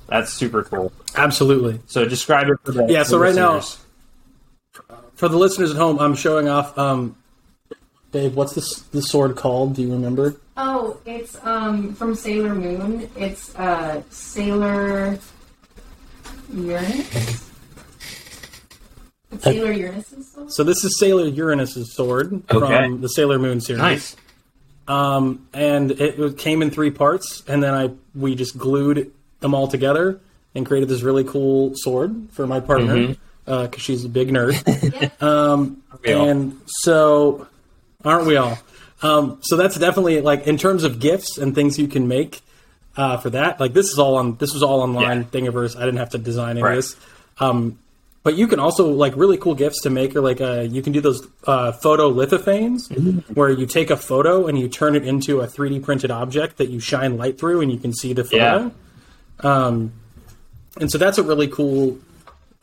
[0.09, 0.93] that's super cool.
[1.17, 1.81] Absolutely.
[1.87, 3.79] So describe it for the Yeah, so right now- listeners.
[5.17, 6.77] For the listeners at home, I'm showing off.
[6.77, 7.15] Um,
[8.13, 9.75] Dave, what's this the sword called?
[9.75, 10.37] Do you remember?
[10.57, 13.09] Oh, it's um from Sailor Moon.
[13.17, 15.19] It's uh Sailor
[16.53, 17.49] Uranus.
[19.33, 20.53] It's Sailor Uranus's sword.
[20.53, 22.67] So this is Sailor Uranus's sword Okay.
[22.85, 23.81] from the Sailor Moon series.
[23.81, 24.17] nice.
[24.89, 29.55] Um, and it, it came in three parts, and then I we just glued them
[29.55, 30.21] all together
[30.55, 34.59] and created this really cool sword for my partner because she's a big nerd.
[36.05, 37.47] We all- and so,
[38.05, 38.59] aren't we all?
[39.03, 42.41] Um, so that's definitely like in terms of gifts and things you can make
[42.97, 43.59] uh, for that.
[43.59, 45.25] Like this is all on this was all online Yeah.
[45.41, 45.77] Thingiverse.
[45.77, 46.71] I didn't have to design any Right.
[46.79, 46.97] of this.
[47.39, 47.79] Um,
[48.23, 50.93] but you can also like really cool gifts to make, or like uh, you can
[50.93, 52.89] do those uh, photo lithophanes,
[53.35, 56.69] where you take a photo and you turn it into a 3D printed object that
[56.69, 58.71] you shine light through, and you can see the photo.
[59.41, 59.93] Um,
[60.81, 61.99] And so that's a really cool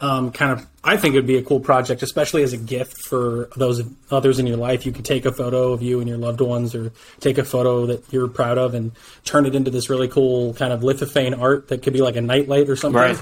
[0.02, 0.66] um, kind of.
[0.84, 4.48] I think it'd be a cool project, especially as a gift for those others in
[4.48, 4.86] your life.
[4.86, 7.86] You could take a photo of you and your loved ones, or take a photo
[7.88, 8.92] that you're proud of, and
[9.26, 12.22] turn it into this really cool kind of lithophane art that could be like a
[12.22, 13.02] nightlight or something.
[13.02, 13.22] Right.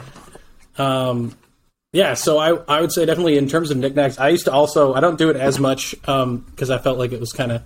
[0.78, 1.36] Um,
[1.94, 4.94] Yeah, so I, I would say definitely in terms of knickknacks, I used to also
[4.94, 7.64] I don't do it as much because I felt like it was kind of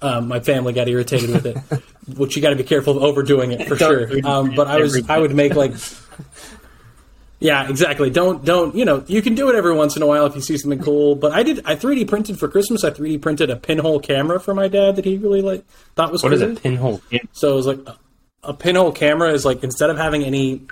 [0.00, 1.56] um, my family got irritated with it,
[2.16, 4.08] which you got to be careful of overdoing it for sure.
[4.24, 5.72] Um, but I was I would make like
[7.38, 10.24] yeah exactly don't don't you know you can do it every once in a while
[10.26, 11.14] if you see something cool.
[11.14, 12.82] But I did I 3D printed for Christmas.
[12.84, 16.22] I 3D printed a pinhole camera for my dad that he really like thought was
[16.22, 16.52] What is cool.
[16.52, 17.00] a pinhole?
[17.32, 17.96] So it was like a,
[18.44, 20.62] a pinhole camera is like instead of having any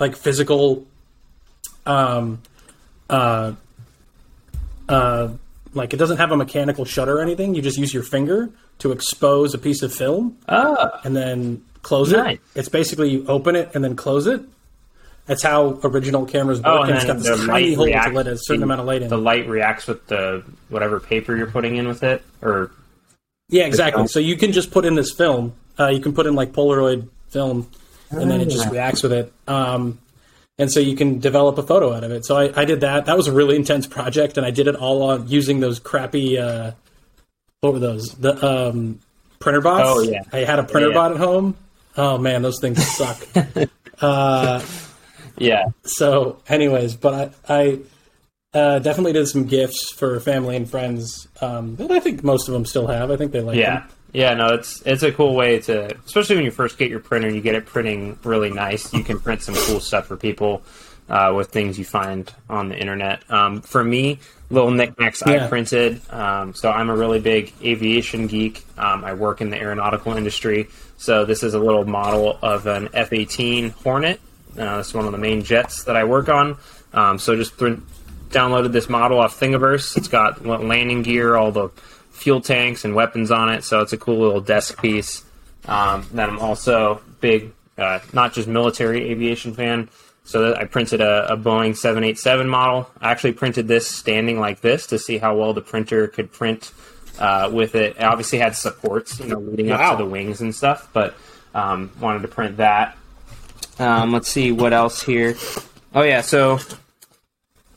[0.00, 0.84] like physical
[1.86, 2.40] um
[3.10, 3.52] uh
[4.88, 5.28] uh
[5.74, 8.92] like it doesn't have a mechanical shutter or anything, you just use your finger to
[8.92, 12.36] expose a piece of film Ah, and then close Nice.
[12.36, 12.40] it.
[12.54, 14.40] It's basically you open it and then close it.
[15.26, 16.66] That's how original cameras work.
[16.66, 18.14] oh, and and it's then got the this light tiny hole to reacts.
[18.14, 19.08] let a certain amount of light in.
[19.08, 22.70] The light reacts with the whatever paper you're putting in with it, or
[23.48, 24.06] Yeah, exactly.
[24.08, 25.54] So you can just put in this film.
[25.78, 27.70] Uh, you can put in like Polaroid film,
[28.10, 28.70] and then it just Ah.
[28.70, 29.32] reacts with it.
[29.48, 29.98] Um,
[30.58, 32.24] and so you can develop a photo out of it.
[32.26, 33.06] So I, I did that.
[33.06, 36.38] That was a really intense project, and I did it all on using those crappy.
[36.38, 36.72] Uh,
[37.60, 38.08] what were those?
[38.10, 39.00] The um,
[39.40, 39.82] Printrbots.
[39.84, 40.22] Oh, yeah.
[40.32, 40.94] I had a printer Yeah.
[40.94, 41.56] bot at home.
[41.96, 43.26] Oh man, those things suck.
[45.36, 47.80] yeah, so, anyways, but I,
[48.52, 52.48] I uh, definitely did some gifts for family and friends um, that I think most
[52.48, 53.10] of them still have.
[53.10, 53.88] I think they like yeah, them.
[54.12, 54.34] yeah.
[54.34, 57.36] No, it's it's a cool way to, especially when you first get your printer, and
[57.36, 58.92] you get it printing really nice.
[58.92, 60.62] You can print some cool stuff for people
[61.08, 63.28] uh, with things you find on the internet.
[63.30, 64.20] Um, for me,
[64.50, 65.44] little knickknacks Yeah.
[65.44, 66.00] I printed.
[66.10, 68.64] Um, so I'm a really big aviation geek.
[68.78, 70.68] Um, I work in the aeronautical industry.
[70.96, 74.20] So this is a little model of an F-18 Hornet.
[74.58, 76.56] Uh, it's one of the main jets that I work on.
[76.92, 77.74] Um, so just thr
[78.30, 79.96] downloaded this model off Thingiverse.
[79.96, 81.68] It's got landing gear, all the
[82.10, 83.62] fuel tanks and weapons on it.
[83.64, 85.24] So it's a cool little desk piece.
[85.66, 89.88] Um, then I'm also big, uh, not just military aviation fan.
[90.26, 92.90] So that I printed a, a Boeing 787 model.
[93.00, 96.72] I actually printed this standing like this to see how well the printer could print
[97.18, 97.96] uh, with it.
[97.96, 99.92] It obviously had supports, you know, leading Wow.
[99.92, 101.14] up to the wings and stuff, but
[101.54, 102.96] um, wanted to print that.
[103.78, 105.36] Um, let's see what else here.
[105.94, 106.58] Oh yeah, so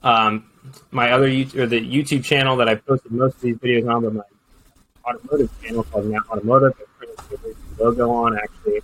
[0.04, 0.50] um,
[0.92, 4.04] my other YouTube, or the YouTube channel that I posted most of these videos on,
[4.04, 4.24] but my
[5.06, 6.74] automotive channel called Now Automotive.
[6.80, 8.82] I printed the logo on actually.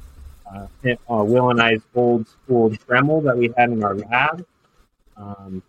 [0.54, 0.68] Uh,
[1.10, 4.46] uh, Will and I's old school Dremel that we had in our lab.
[5.18, 5.64] Um,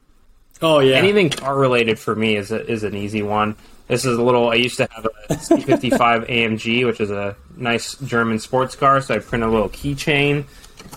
[0.63, 0.97] Oh yeah.
[0.97, 3.57] Anything car related for me is a, is an easy one.
[3.89, 4.49] This is a little.
[4.49, 9.01] I used to have a C55 AMG, which is a nice German sports car.
[9.01, 10.47] So I print a little keychain.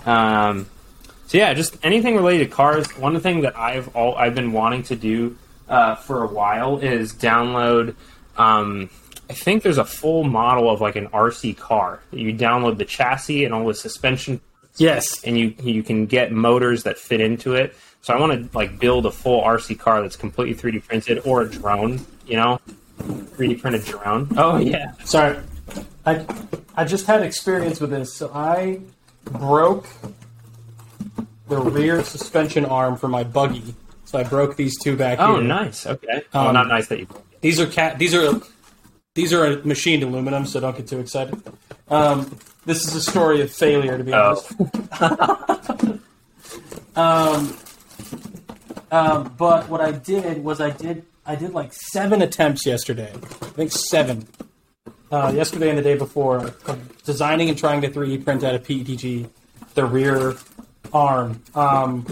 [0.06, 0.67] Um,
[1.28, 2.88] so yeah, just anything related to cars.
[2.97, 6.28] One of the thing that I've all I've been wanting to do uh, for a
[6.28, 7.95] while is download.
[8.38, 8.89] Um,
[9.30, 12.00] I think there's a full model of like an RC car.
[12.12, 14.39] You download the chassis and all the suspension
[14.78, 15.23] Yes.
[15.23, 17.76] and you you can get motors that fit into it.
[18.02, 21.41] So I want to like build a full RC car that's completely 3D printed or
[21.41, 22.62] a drone, you know,
[23.02, 24.30] 3D printed drone.
[24.38, 25.38] Oh yeah, Sorry.
[26.06, 26.26] I
[26.76, 28.13] I just had experience with this.
[28.13, 28.80] So I
[29.31, 29.87] broke
[31.47, 33.73] the rear suspension arm for my buggy.
[34.05, 35.43] So I broke these two back Oh here.
[35.43, 35.85] nice.
[35.85, 36.21] Okay.
[36.33, 37.07] well, Um, not nice that you.
[37.41, 37.97] These are cat.
[37.99, 38.39] These are
[39.15, 40.45] these are machined aluminum.
[40.45, 41.41] So don't get too excited.
[41.89, 44.41] Um, this is a story of failure, to be Oh.
[44.99, 46.01] honest.
[46.95, 47.57] um,
[48.91, 53.11] um, but what I did was I did I did like seven attempts yesterday.
[53.13, 54.27] I think seven.
[55.11, 56.53] Uh, yesterday and the day before
[57.05, 59.29] designing and trying to 3D print out of PETG
[59.73, 60.35] the rear
[60.93, 61.41] arm.
[61.55, 62.05] Um,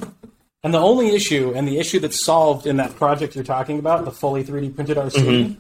[0.64, 4.06] and the only issue, and the issue that's solved in that project you're talking about,
[4.06, 5.60] the fully 3D printed RC, Mm-hmm.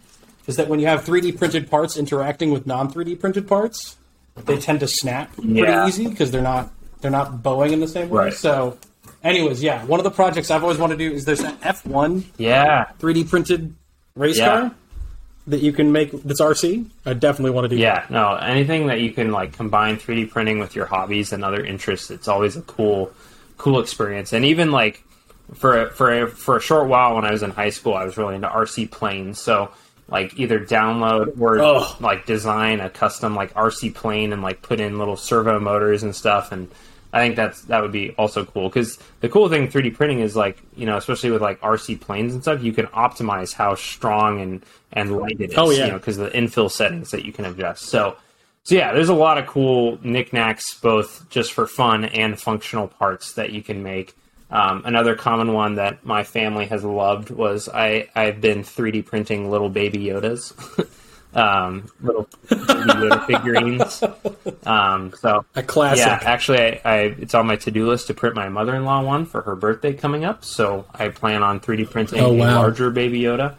[0.49, 3.97] is that when you have 3D printed parts interacting with non 3D printed parts,
[4.45, 5.87] they tend to snap pretty Yeah.
[5.87, 6.71] easy because they're not
[7.01, 8.25] they're not bowing in the same way.
[8.25, 8.33] Right.
[8.33, 8.77] So,
[9.23, 12.23] anyways, yeah, one of the projects I've always wanted to do is there's an F1
[12.37, 13.75] Yeah, 3D printed
[14.15, 14.45] race Yeah.
[14.47, 14.71] car
[15.47, 16.86] that you can make that's RC.
[17.05, 17.81] I definitely want to do.
[17.81, 18.05] yeah.
[18.10, 22.10] No, anything that you can like combine 3D printing with your hobbies and other interests,
[22.12, 23.12] it's always a cool,
[23.58, 24.34] cool experience.
[24.34, 25.03] And even like
[25.53, 28.17] for for a, for a short while when I was in high school, I was
[28.17, 29.39] really into RC planes.
[29.39, 29.71] So
[30.08, 31.95] like either download or Oh.
[31.99, 36.15] like design a custom like RC plane and like put in little servo motors and
[36.15, 36.51] stuff.
[36.51, 36.69] And
[37.15, 40.19] I think that's that would be also cool because the cool thing with 3D printing
[40.19, 43.75] is like you know especially with like RC planes and stuff, you can optimize how
[43.75, 45.58] strong and and light it is.
[45.58, 45.86] Oh, yeah.
[45.86, 47.86] you know, because the infill settings that you can adjust.
[47.86, 48.17] So.
[48.63, 53.34] So yeah, there's a lot of cool knickknacks, both just for fun and functional parts
[53.34, 54.15] that you can make.
[54.49, 59.51] Um, another common one that my family has loved was I I've been 3D printing
[59.51, 60.54] little baby Yodas,
[61.35, 64.03] um, little Yoda figurines.
[64.65, 66.05] Um, so A classic.
[66.05, 68.85] yeah, actually, I, I it's on my to do list to print my mother in
[68.85, 70.43] law one for her birthday coming up.
[70.45, 73.55] So I plan on 3D printing Oh, a larger baby Yoda.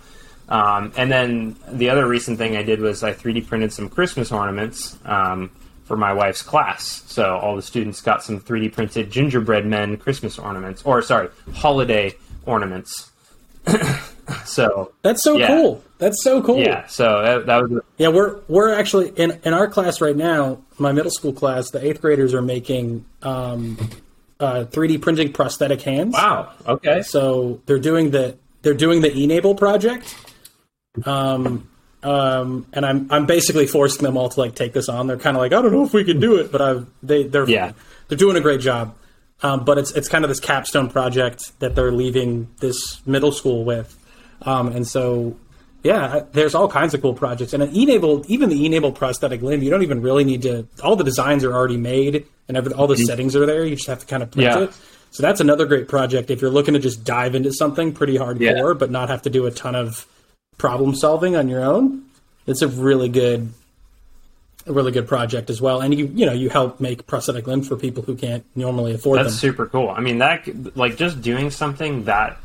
[0.49, 4.31] Um, and then the other recent thing I did was I 3D printed some Christmas
[4.33, 5.51] ornaments um,
[5.85, 7.03] for my wife's class.
[7.07, 12.15] So all the students got some 3D printed gingerbread men Christmas ornaments, or sorry, holiday
[12.47, 13.11] ornaments.
[14.45, 15.49] so That's so Yeah.
[15.49, 15.83] cool.
[15.99, 16.59] That's so cool.
[16.59, 20.59] yeah, so that, that was Yeah, we're we're actually in in our class right now.
[20.79, 23.79] My middle school class, the eighth graders are making um,
[24.39, 26.13] uh, 3D printing prosthetic hands.
[26.13, 26.53] wow.
[26.67, 30.15] Okay, So they're doing the they're doing the Enable project.
[31.05, 31.69] Um,
[32.03, 35.07] um, and I'm I'm basically forcing them all to like take this on.
[35.07, 37.25] They're kind of like I don't know if we can do it, but I've they
[37.25, 37.73] they're Yeah.
[38.09, 38.95] they're doing a great job.
[39.43, 43.65] Um, but it's it's kind of this capstone project that they're leaving this middle school
[43.65, 43.97] with,
[44.43, 45.37] um, and so
[45.87, 47.53] yeah, there's all kinds of cool projects.
[47.55, 50.67] And an Enable, even the Enable prosthetic limb, you don't even really need to.
[50.83, 53.65] All the designs are already made, and every, all the settings are there.
[53.65, 54.65] You just have to kind of print Yeah.
[54.65, 54.71] it.
[55.13, 58.41] So that's another great project if you're looking to just dive into something pretty hardcore,
[58.41, 58.73] Yeah.
[58.79, 60.07] but not have to do a ton of
[60.59, 62.03] problem solving on your own.
[62.47, 63.49] It's a really good,
[64.67, 65.81] a really good project as well.
[65.81, 69.19] And you, you know, you help make prosthetic limbs for people who can't normally afford
[69.21, 69.39] That's them.
[69.39, 69.89] super cool.
[69.91, 72.37] I mean, that like just doing something that,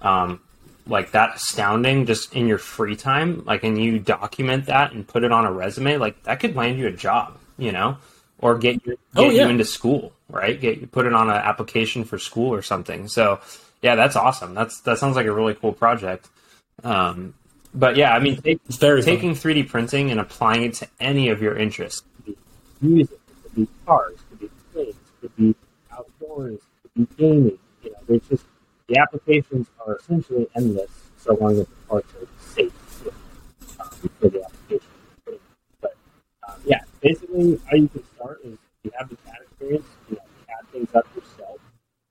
[0.00, 0.40] um,
[0.86, 5.24] like that astounding, just in your free time, like, and you document that and put
[5.24, 7.98] it on a resume, like that could land you a job, you know,
[8.38, 9.44] or get you get Oh, yeah.
[9.44, 10.60] you into school, right?
[10.60, 13.08] Get you put it on an application for school or something.
[13.08, 13.40] So,
[13.82, 14.54] yeah, that's awesome.
[14.54, 16.28] That's that sounds like a really cool project.
[16.84, 17.34] Um,
[17.74, 19.14] but yeah, I mean, take, very fun.
[19.14, 22.02] taking 3D printing and applying it to any of your interests.
[22.26, 22.36] It could
[22.80, 25.54] be music, it could be cars, it could be planes, it could be
[25.92, 27.58] outdoors, it could be gaming.
[27.82, 28.44] You know, there's just
[28.88, 32.72] the applications are essentially endless so long as the parts are safe
[33.80, 33.88] um,
[34.20, 35.40] for the application.
[35.80, 35.96] But
[36.48, 40.22] um, yeah, basically how you can start is you have the CAD experience, you know,
[40.46, 41.58] CAD things up yourself,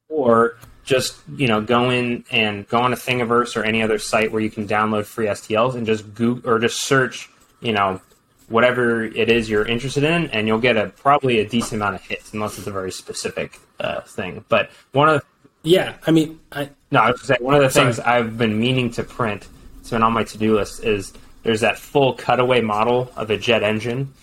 [0.10, 4.32] or just you know go in and go on a Thingiverse or any other site
[4.32, 7.30] where you can download free STLs and just Google or just search
[7.62, 8.02] you know
[8.48, 12.02] whatever it is you're interested in, and you'll get a probably a decent amount of
[12.02, 14.44] hits unless it's a very specific uh, thing.
[14.50, 15.26] But one of the
[15.66, 17.88] Yeah, I mean, I no, I was saying one of the Sorry.
[17.88, 19.48] things I've been meaning to print.
[19.82, 20.84] It's been on my to do list.
[20.84, 21.12] Is
[21.44, 24.14] there's that full cutaway model of a jet engine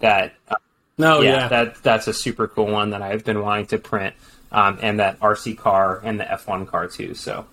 [0.00, 0.54] that uh,
[0.98, 3.78] no, yeah, Oh, yeah, that that's a super cool one that I've been wanting to
[3.78, 4.14] print,
[4.52, 7.14] um, and that RC car and the F1 car too.
[7.14, 7.44] So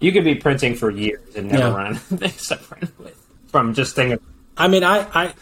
[0.00, 1.74] you could be printing for years and never Yeah.
[1.74, 2.90] run out of things to print
[3.48, 4.18] from just thinking.
[4.56, 5.34] I mean, I, I,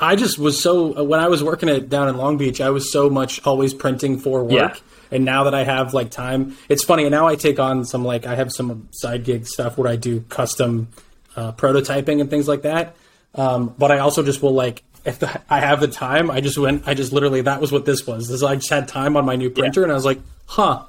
[0.00, 2.90] I just was so when I was working at down in Long Beach, I was
[2.90, 4.50] so much always printing for work.
[4.52, 4.76] Yeah.
[5.10, 7.04] And now that I have like time, it's funny.
[7.04, 9.96] And now I take on some like I have some side gig stuff where I
[9.96, 10.88] do custom
[11.36, 12.96] uh, prototyping and things like that.
[13.34, 16.56] Um, but I also just will like if the, I have the time, I just
[16.56, 16.88] went.
[16.88, 18.28] I just literally that was what this was.
[18.28, 20.84] This I just had time on my new printer, and I was like, huh.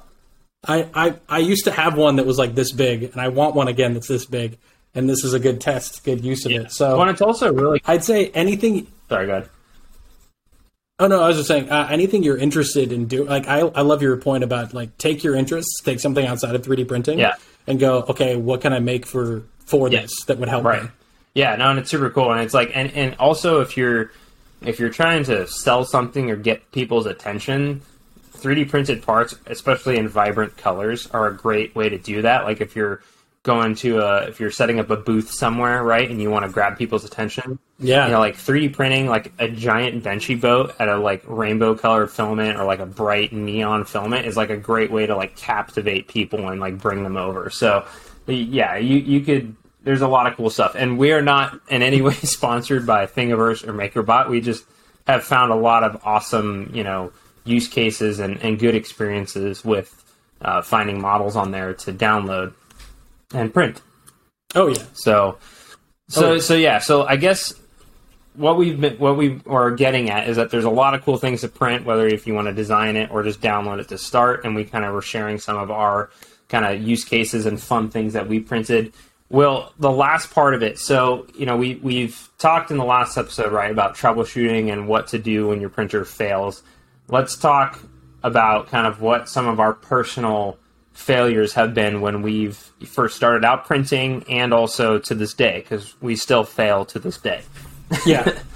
[0.68, 3.54] I, I I used to have one that was like this big, and I want
[3.54, 4.58] one again that's this big.
[4.94, 6.72] And this is a good test, good use of it.
[6.72, 8.86] So Well, it's also really I'd say anything.
[9.10, 9.50] sorry, go ahead.
[10.98, 13.28] Oh no, I was just saying uh, anything you're interested in doing.
[13.28, 16.62] Like I, I love your point about like take your interests, take something outside of
[16.62, 17.34] 3D printing, Yeah.
[17.66, 18.02] and go.
[18.08, 20.88] Okay, what can I make for for this that would help right me?
[21.34, 24.12] yeah no and it's super cool and it's like and, and also if you're
[24.62, 27.82] if you're trying to sell something or get people's attention
[28.38, 32.60] 3d printed parts especially in vibrant colors are a great way to do that like
[32.60, 33.02] if you're
[33.46, 36.50] going to a if you're setting up a booth somewhere, right, and you want to
[36.50, 37.58] grab people's attention.
[37.78, 38.06] Yeah.
[38.06, 42.10] You know, like 3D printing like a giant benchy boat at a like rainbow colored
[42.10, 46.08] filament or like a bright neon filament is like a great way to like captivate
[46.08, 47.48] people and like bring them over.
[47.48, 47.86] So
[48.26, 50.74] yeah, you you could there's a lot of cool stuff.
[50.74, 54.28] And we are not in any way sponsored by Thingiverse or MakerBot.
[54.28, 54.64] We just
[55.06, 57.12] have found a lot of awesome, you know,
[57.44, 60.02] use cases and, and good experiences with
[60.42, 62.52] uh, finding models on there to download
[63.34, 63.80] and print.
[64.54, 64.82] Oh yeah.
[64.94, 65.38] So,
[66.08, 66.38] so, Oh.
[66.38, 66.78] so yeah.
[66.78, 67.52] So I guess
[68.34, 71.16] what we've been, what we are getting at is that there's a lot of cool
[71.16, 73.98] things to print, whether if you want to design it or just download it to
[73.98, 74.44] start.
[74.44, 76.10] And we kind of were sharing some of our
[76.48, 78.92] kind of use cases and fun things that we printed.
[79.28, 80.78] Well, the last part of it.
[80.78, 85.08] So, you know, we we've talked in the last episode, right, about troubleshooting and what
[85.08, 86.62] to do when your printer fails.
[87.08, 87.80] Let's talk
[88.22, 90.58] about kind of what some of our personal
[90.96, 95.94] failures have been when we've first started out printing and also to this day because
[96.00, 97.42] we still fail to this day.
[98.04, 98.38] Yeah.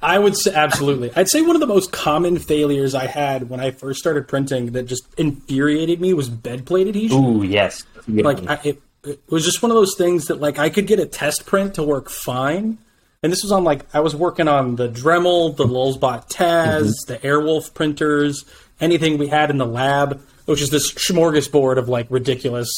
[0.00, 1.10] I would say absolutely.
[1.16, 4.72] I'd say one of the most common failures I had when I first started printing
[4.72, 7.24] that just infuriated me was bed plate adhesion.
[7.24, 7.84] Ooh, yes.
[8.06, 11.00] like I, it, it was just one of those things that like I could get
[11.00, 12.78] a test print to work fine,
[13.24, 17.12] and this was on like I was working on the Dremel, the Lulzbot Taz, mm-hmm.
[17.12, 18.44] the Airwolf printers,
[18.80, 22.68] anything we had in the lab, which is this smorgasbord of like ridiculous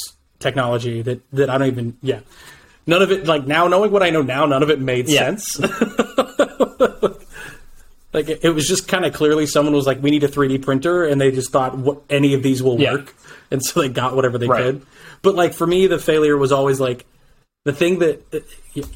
[0.40, 2.20] technology that that I don't even yeah.
[2.86, 5.36] None of it like now knowing what I know now, none of it made Yeah.
[5.36, 5.60] sense.
[8.12, 10.62] like it, it was just kind of clearly someone was like, "We need a 3D
[10.62, 12.92] printer," and they just thought, "What any of these will Yeah.
[12.94, 13.14] work,"
[13.50, 14.64] and so they got whatever they Right.
[14.64, 14.82] could.
[15.22, 17.06] But like for me, the failure was always like
[17.64, 18.38] the thing that uh,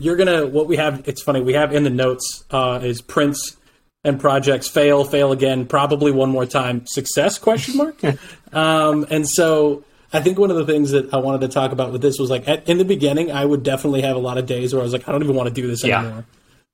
[0.01, 0.47] you're gonna.
[0.47, 1.41] What we have, it's funny.
[1.41, 3.57] We have in the notes uh, is prints
[4.05, 8.01] and projects fail, fail again, probably one more time, success question mark.
[8.53, 9.83] um, and so
[10.13, 12.31] I think one of the things that I wanted to talk about with this was
[12.31, 14.85] like at, in the beginning, I would definitely have a lot of days where I
[14.85, 16.01] was like, I don't even want to do this Yeah.
[16.01, 16.25] anymore.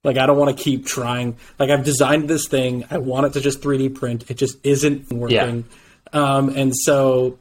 [0.02, 1.36] Like I don't want to keep trying.
[1.58, 2.84] Like I've designed this thing.
[2.90, 4.30] I want it to just 3D print.
[4.30, 5.66] It just isn't working.
[6.12, 7.38] Um, and so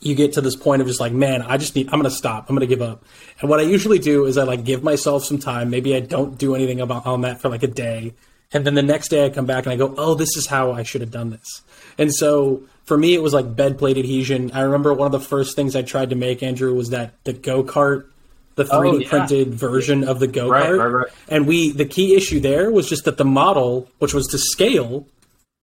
[0.00, 1.86] you get to this point of just like, man, I just need.
[1.88, 2.48] I'm going to stop.
[2.48, 3.04] I'm going to give up.
[3.40, 5.70] And what I usually do is I like give myself some time.
[5.70, 8.14] Maybe I don't do anything about on that for like a day,
[8.52, 10.72] and then the next day I come back and I go, oh, this is how
[10.72, 11.62] I should have done this.
[11.98, 14.50] And so for me, it was like bed plate adhesion.
[14.52, 17.32] I remember one of the first things I tried to make, Andrew, was that the
[17.32, 18.06] go kart.
[18.54, 19.08] The 3D Oh, yeah.
[19.08, 21.06] printed version of the go kart, Right, right, right.
[21.30, 25.06] and we the key issue there was just that the model, which was to scale,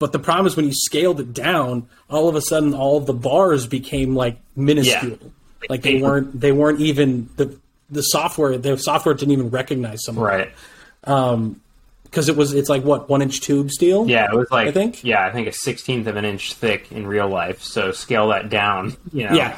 [0.00, 3.12] but the problem is when you scaled it down, all of a sudden all the
[3.12, 5.18] bars became like minuscule.
[5.68, 7.56] Like they weren't they weren't even the
[7.90, 10.50] the software the software didn't even recognize some Right.
[11.04, 11.60] Um,
[12.10, 14.08] because it was it's like what one inch tube steel.
[14.08, 15.04] Yeah, it was like I think?
[15.04, 17.62] yeah, I think a sixteenth of an inch thick in real life.
[17.62, 18.96] So scale that down.
[19.12, 19.34] You know.
[19.34, 19.56] Yeah.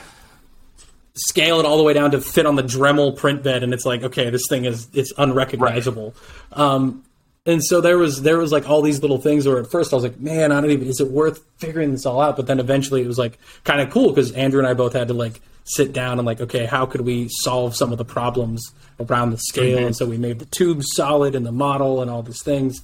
[1.15, 3.85] Scale it all the way down to fit on the Dremel print bed, and it's
[3.85, 6.15] like, okay, this thing is it's unrecognizable.
[6.53, 7.05] Um,
[7.45, 9.97] and so there was there was like all these little things where at first I
[9.97, 12.37] was like, man, I don't even is it worth figuring this all out?
[12.37, 15.09] But then eventually it was like kind of cool because Andrew and I both had
[15.09, 18.73] to like sit down and like, okay, how could we solve some of the problems
[19.01, 19.85] around the scale?
[19.85, 22.83] And so we made the tubes solid and the model and all these things.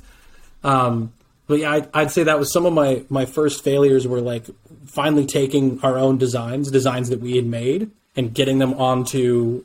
[0.65, 1.13] Um,
[1.47, 4.45] but yeah, I'd, I'd say that was some of my my first failures were like
[4.87, 9.65] finally taking our own designs, designs that we had made, and getting them onto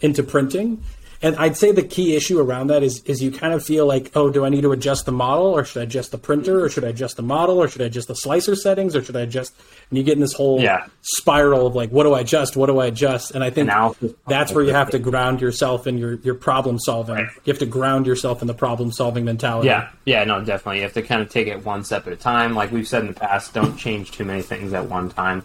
[0.00, 0.82] into printing.
[1.24, 4.12] And I'd say the key issue around that is is you kind of feel like,
[4.14, 6.68] oh, do I need to adjust the model, or should I adjust the printer, or
[6.68, 9.22] should I adjust the model, or should I adjust the slicer settings, or should I
[9.22, 9.54] adjust?
[9.88, 10.84] And you get in this whole Yeah.
[11.00, 12.56] spiral of like, what do I adjust?
[12.58, 13.30] What do I adjust?
[13.30, 14.12] And I think Analysis.
[14.28, 17.14] that's where you have to ground yourself in your your problem solving.
[17.14, 17.26] Right.
[17.44, 19.68] You have to ground yourself in the problem solving mentality.
[19.68, 20.76] Yeah, yeah, no, definitely.
[20.76, 22.54] You have to kind of take it one step at a time.
[22.54, 25.42] Like we've said in the past, don't change too many things at one time.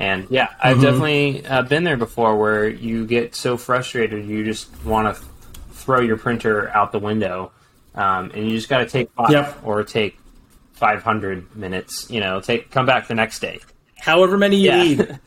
[0.00, 0.82] And yeah, I've Mm-hmm.
[0.82, 5.22] definitely uh, been there before where you get so frustrated, you just want to
[5.72, 7.52] throw your printer out the window,
[7.94, 9.58] um, and you just got to take five Yep.
[9.62, 10.18] or take
[10.72, 12.10] five hundred minutes.
[12.10, 13.60] You know, take come back the next day.
[13.98, 14.82] However many you Yeah.
[14.82, 15.18] need.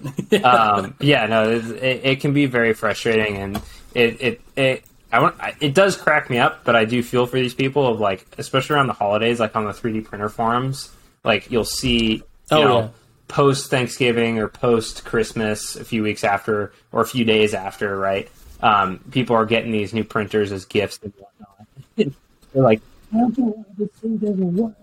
[0.44, 3.62] um, yeah, no, it, it, it can be very frustrating, and
[3.94, 7.36] it it it I want it does crack me up, but I do feel for
[7.38, 10.92] these people of like, especially around the holidays, like on the 3D printer forums,
[11.24, 12.90] like you'll see, you Oh, know, yeah.
[13.28, 18.30] Post Thanksgiving or post Christmas, a few weeks after or a few days after, right?
[18.62, 21.68] Um, people are getting these new printers as gifts and whatnot.
[22.54, 22.82] They're like,
[23.14, 24.74] I don't this thing doesn't work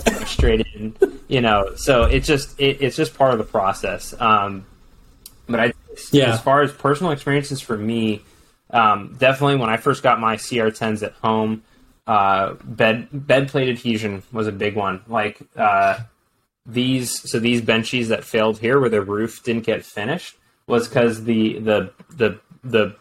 [0.00, 0.96] frustrated,
[1.28, 1.74] you know.
[1.76, 4.14] So it's just it, it's just part of the process.
[4.20, 4.66] Um,
[5.48, 5.72] but I,
[6.10, 6.32] Yeah.
[6.34, 8.22] as far as personal experiences for me,
[8.70, 11.62] um, definitely when I first got my CR10s at home,
[12.06, 15.02] uh, bed bed plate adhesion was a big one.
[15.08, 15.98] Like uh,
[16.66, 20.36] these, so these Benchies that failed here, where the roof didn't get finished.
[20.66, 22.96] was because the the the the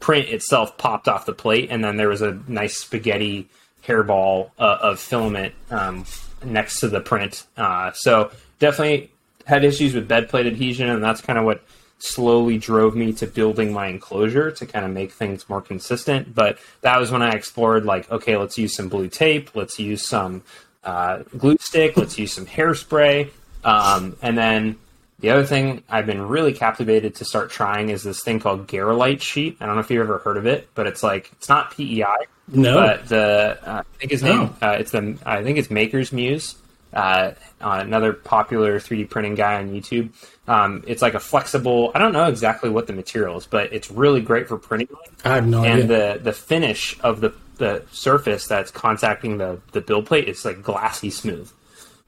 [0.00, 3.48] print itself popped off the plate, and then there was a nice spaghetti
[3.84, 6.04] hairball uh, of filament um,
[6.44, 7.46] next to the print.
[7.56, 9.10] Uh, so definitely
[9.46, 11.62] had issues with bed plate adhesion, and that's kind of what
[11.98, 16.34] slowly drove me to building my enclosure to kind of make things more consistent.
[16.34, 20.02] But that was when I explored like, okay, let's use some blue tape, let's use
[20.06, 20.42] some
[20.84, 23.30] uh, glue stick, let's use some hairspray,
[23.64, 24.76] um, and then
[25.20, 29.20] the other thing I've been really captivated to start trying is this thing called Garolite
[29.20, 29.56] sheet.
[29.60, 32.04] I don't know if you've ever heard of it, but it's like it's not PEI.
[32.48, 32.74] No.
[32.74, 34.66] but the uh, I think his name Oh.
[34.66, 36.56] uh, it's the I think it's Maker's Muse.
[36.92, 37.30] Uh,
[37.60, 40.10] another popular 3D printing guy on YouTube.
[40.46, 41.90] Um, it's like a flexible.
[41.94, 44.88] I don't know exactly what the material is, but it's really great for printing
[45.24, 46.16] I have no and idea.
[46.16, 50.62] the the finish of the the surface that's contacting the the build plate is like
[50.62, 51.50] glassy smooth.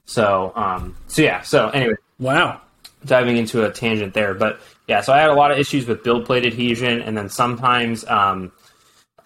[0.05, 2.61] So um so yeah so anyway wow.
[3.05, 6.03] diving into a tangent there but yeah so I had a lot of issues with
[6.03, 8.51] build plate adhesion and then sometimes um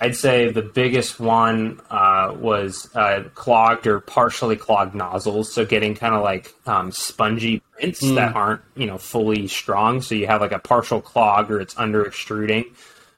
[0.01, 5.51] I'd say the biggest one uh, was uh, clogged or partially clogged nozzles.
[5.51, 10.01] So getting kind of like um, spongy prints that aren't you know fully strong.
[10.01, 12.65] So you have like a partial clog or it's under extruding,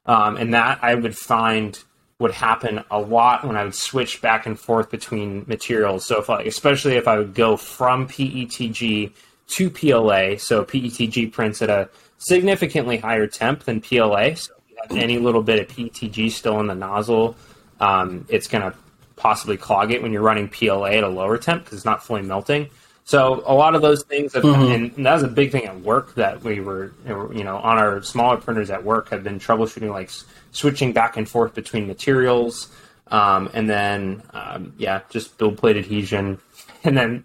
[0.07, 1.77] um, and that I would find
[2.22, 6.05] would happen a lot when I would switch back and forth between materials.
[6.05, 9.11] So if like especially if I would go from PETG
[9.47, 14.36] to PLA, so PETG prints at a significantly higher temp than PLA.
[14.36, 17.36] So if you have any little bit of PETG still in the nozzle,
[17.80, 18.78] um, it's going to
[19.15, 22.22] possibly clog it when you're running PLA at a lower temp because it's not fully
[22.22, 22.69] melting.
[23.03, 26.13] So a lot of those things, have, and that was a big thing at work
[26.15, 30.11] that we were, you know, on our smaller printers at work have been troubleshooting, like
[30.51, 32.69] switching back and forth between materials,
[33.07, 36.39] um, and then um, yeah, just build plate adhesion,
[36.83, 37.23] and then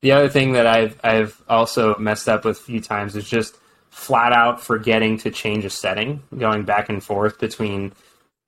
[0.00, 3.56] the other thing that I've I've also messed up with a few times is just
[3.90, 7.92] flat out forgetting to change a setting, going back and forth between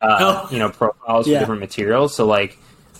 [0.00, 0.48] uh, Oh.
[0.52, 2.14] you know profiles for different materials.
[2.14, 2.58] So like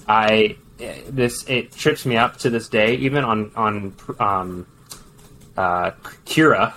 [0.08, 4.66] I this it trips me up to this day, even on on um,
[5.56, 5.90] uh,
[6.24, 6.74] Cura,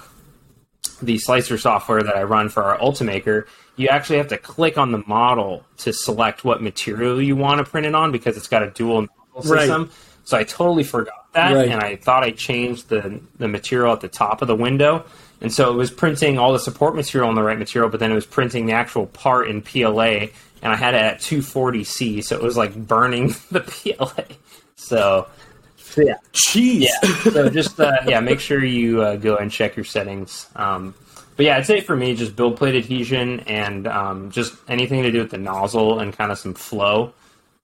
[1.02, 3.46] the slicer software that I run for our Ultimaker.
[3.78, 7.64] You actually have to click on the model to select what material you want to
[7.70, 9.62] print it on because it's got a dual model Right.
[9.62, 9.90] system.
[10.24, 11.70] So I totally forgot that, Right.
[11.70, 15.04] and I thought I changed the the material at the top of the window,
[15.42, 18.12] and so it was printing all the support material on the right material, but then
[18.12, 20.30] it was printing the actual part in PLA,
[20.62, 24.26] and I had it at 240C, so it was like burning the PLA.
[24.76, 25.28] So,
[25.78, 26.82] so yeah, Jeez.
[26.82, 27.32] yeah.
[27.32, 30.48] So just uh, yeah, make sure you uh, go and check your settings.
[30.56, 30.94] Um,
[31.42, 35.12] but yeah, I'd say for me, just build plate adhesion and um, just anything to
[35.12, 37.16] do with the nozzle and kind of some flow,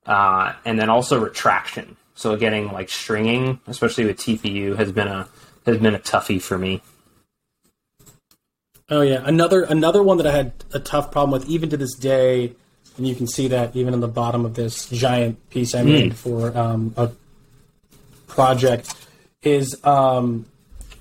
[0.07, 1.95] uh, and then also retraction.
[2.15, 5.29] So getting like stringing, especially with TPU, has been a
[5.67, 6.81] has been a toughie for me.
[8.89, 11.93] Oh yeah, another another one that I had a tough problem with, even to this
[11.93, 12.55] day,
[12.97, 16.15] and you can see that even in the bottom of this giant piece I made
[16.15, 17.11] for um, a
[18.25, 18.95] project,
[19.43, 20.47] is um,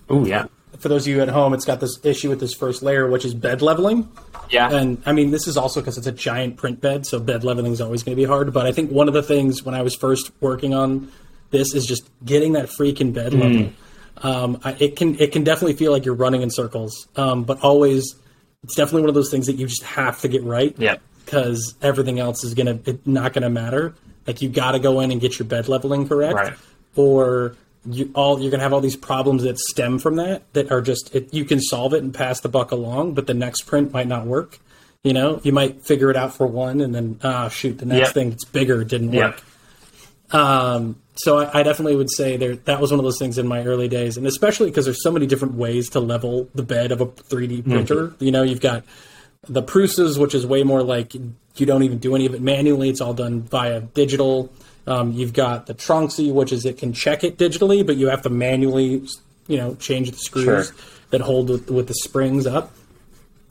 [0.08, 0.46] Oh yeah,
[0.78, 3.24] for those of you at home, it's got this issue with this first layer, which
[3.24, 4.08] is bed leveling.
[4.50, 7.44] yeah, And I mean, this is also because it's a giant print bed, so bed
[7.44, 8.52] leveling is always going to be hard.
[8.52, 11.10] But I think one of the things when I was first working on
[11.50, 13.70] this is just getting that freaking bed level.
[14.18, 17.60] Um, I, it can it can definitely feel like you're running in circles, um, but
[17.62, 18.14] always
[18.64, 21.02] it's definitely one of those things that you just have to get right Yep.
[21.24, 23.94] because everything else is gonna not gonna matter.
[24.26, 26.54] Like you got to go in and get your bed leveling correct, Right.
[26.96, 27.54] or
[27.88, 31.14] you all you're gonna have all these problems that stem from that that are just
[31.14, 34.08] it, you can solve it and pass the buck along, but the next print might
[34.08, 34.58] not work.
[35.04, 38.08] You know, you might figure it out for one, and then ah shoot, the next
[38.08, 38.14] Yep.
[38.14, 39.24] thing that's bigger didn't Yep.
[39.24, 39.42] work.
[40.32, 43.46] Um, so I, I definitely would say there that was one of those things in
[43.46, 46.90] my early days, and especially because there's so many different ways to level the bed
[46.92, 48.14] of a 3D printer.
[48.18, 48.84] You know, you've got
[49.48, 52.88] the Prusa's, which is way more like you don't even do any of it manually;
[52.88, 54.52] it's all done via digital.
[54.86, 58.22] Um, you've got the Tronxy, which is it can check it digitally, but you have
[58.22, 59.06] to manually,
[59.48, 60.76] you know, change the screws Sure.
[61.10, 62.72] that hold with, with the springs up.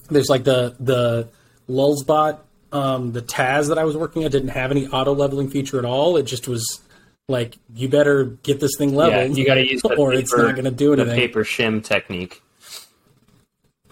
[0.10, 1.28] There's like the the
[1.68, 2.40] Lulzbot,
[2.72, 5.86] um, the Taz that I was working at didn't have any auto leveling feature at
[5.86, 6.16] all.
[6.16, 6.82] It just was
[7.28, 8.98] like you better get this thing yeah.
[8.98, 11.84] leveled, You got to use or paper, it's not going to do the paper shim
[11.84, 12.42] technique.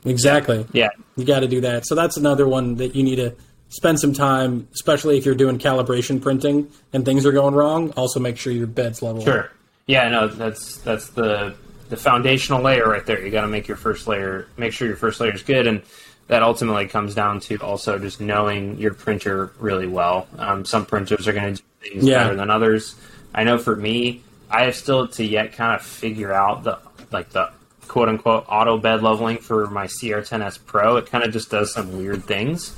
[0.06, 0.66] Exactly.
[0.74, 1.86] Yeah, You got to do that.
[1.86, 3.36] So that's another one that you need to
[3.74, 7.92] spend some time, especially if you're doing calibration printing and things are going wrong.
[7.98, 9.24] Also, make sure your bed's level.
[9.24, 9.52] Sure.
[9.88, 11.56] Yeah, no, that's that's the
[11.90, 13.24] the foundational layer right there.
[13.24, 15.82] You got to make your first layer, make sure your first layer is good, and
[16.28, 20.28] that ultimately comes down to also just knowing your printer really well.
[20.38, 22.24] Um, some printers are going to do things Yeah.
[22.24, 22.96] better than others.
[23.36, 26.80] I know for me, I have still to yet kind of figure out the
[27.12, 27.52] like the
[27.90, 30.96] quote unquote auto bed leveling for my CR10S Pro.
[30.98, 32.74] It kind of just does some weird things.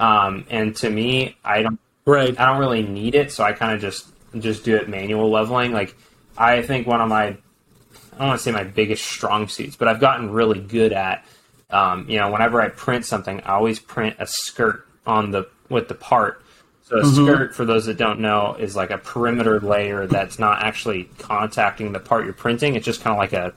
[0.00, 1.78] Um, and to me, I don't
[2.10, 2.38] Right.
[2.40, 5.72] I don't really need it, so I kind of just just do it manual leveling.
[5.72, 5.94] Like
[6.36, 9.86] I think one of my I don't want to say my biggest strong suits, but
[9.86, 11.24] I've gotten really good at
[11.70, 15.88] um, you know whenever I print something, I always print a skirt on the with
[15.88, 16.42] the part.
[16.82, 20.62] So a skirt, for those that don't know, is like a perimeter layer that's not
[20.64, 22.74] actually contacting the part you're printing.
[22.74, 23.54] It's just kind of like a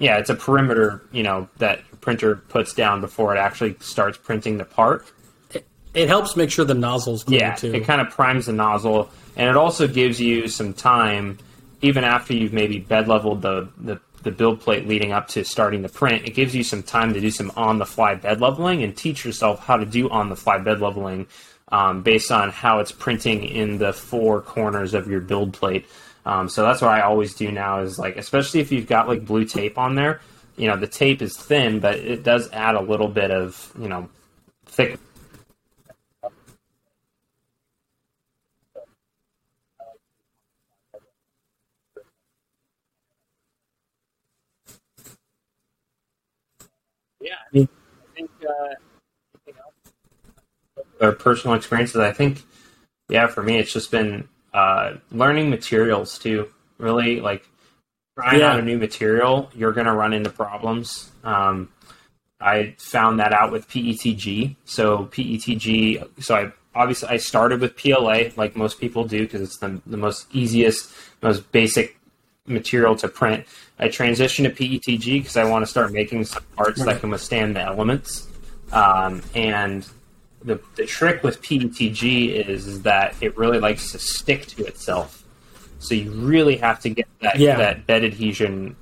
[0.00, 4.18] yeah, it's a perimeter you know that your printer puts down before it actually starts
[4.18, 5.06] printing the part.
[5.94, 7.74] It helps make sure the nozzle's clear Yeah, too.
[7.74, 11.38] it kind of primes the nozzle, and it also gives you some time,
[11.82, 15.82] even after you've maybe bed leveled the, the, the build plate leading up to starting
[15.82, 16.26] the print.
[16.26, 19.24] It gives you some time to do some on the fly bed leveling and teach
[19.24, 21.26] yourself how to do on the fly bed leveling
[21.70, 25.86] um, based on how it's printing in the four corners of your build plate.
[26.24, 29.26] Um, so that's what I always do now is like, especially if you've got like
[29.26, 30.20] blue tape on there,
[30.56, 33.88] you know, the tape is thin, but it does add a little bit of, you
[33.88, 34.08] know,
[34.66, 34.98] thick
[47.22, 47.68] Yeah, I mean,
[48.00, 49.52] I think uh,
[51.00, 51.96] or personal experiences.
[51.96, 52.42] I think,
[53.08, 56.48] yeah, for me, it's just been uh, learning materials too.
[56.78, 57.46] Really, like
[58.18, 58.52] trying Yeah.
[58.52, 61.10] out a new material, you're going to run into problems.
[61.24, 61.68] Um,
[62.40, 64.56] I found that out with PETG.
[64.64, 66.22] So PETG.
[66.22, 69.96] So I obviously I started with PLA, like most people do, because it's the the
[69.96, 70.90] most easiest,
[71.22, 71.96] most basic
[72.46, 73.46] material to print.
[73.78, 77.54] I transitioned to PETG because I want to start making some parts that can withstand
[77.56, 78.28] the elements.
[78.72, 79.86] Um, and
[80.42, 85.24] the, the trick with PETG is, is that it really likes to stick to itself.
[85.78, 87.56] So you really have to get that, Yeah.
[87.56, 88.76] that bed adhesion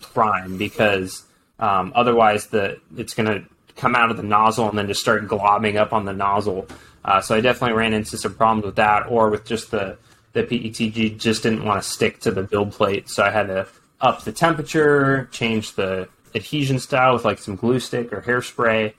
[0.00, 1.24] prime because
[1.58, 3.44] um, otherwise the it's going to
[3.76, 6.66] come out of the nozzle and then just start globbing up on the nozzle.
[7.04, 9.96] Uh, so I definitely ran into some problems with that, or with just the
[10.32, 13.66] the PETG just didn't want to stick to the build plate, so I had to
[14.00, 18.92] up the temperature, change the adhesion style with like some glue stick or hairspray.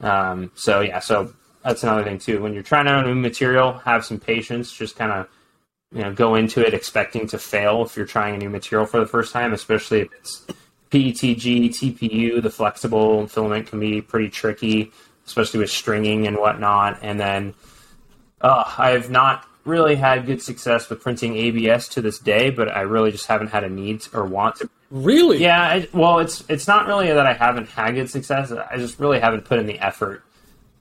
[0.00, 1.32] Um, so yeah, so
[1.62, 2.42] that's another thing too.
[2.42, 4.72] When you're trying out a new material, have some patience.
[4.72, 5.28] Just kind of
[5.92, 9.00] you know go into it expecting to fail if you're trying a new material for
[9.00, 10.46] the first time, especially if it's
[10.90, 12.42] PETG, TPU.
[12.42, 14.92] The flexible filament can be pretty tricky,
[15.26, 16.98] especially with stringing and whatnot.
[17.02, 17.54] And then
[18.40, 22.68] uh, I have not really had good success with printing ABS to this day, but
[22.68, 25.38] I really just haven't had a need or want to really?
[25.42, 28.52] yeah, I, well, it's it's not really that I haven't had good success.
[28.52, 30.22] I just really haven't put in the effort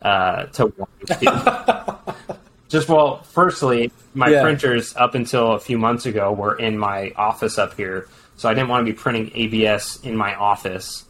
[0.02, 2.16] uh, to want to.
[2.70, 4.42] just well, firstly, my Yeah.
[4.42, 8.54] printers up until a few months ago were in my office up here, so I
[8.54, 11.06] didn't want to be printing ABS in my office.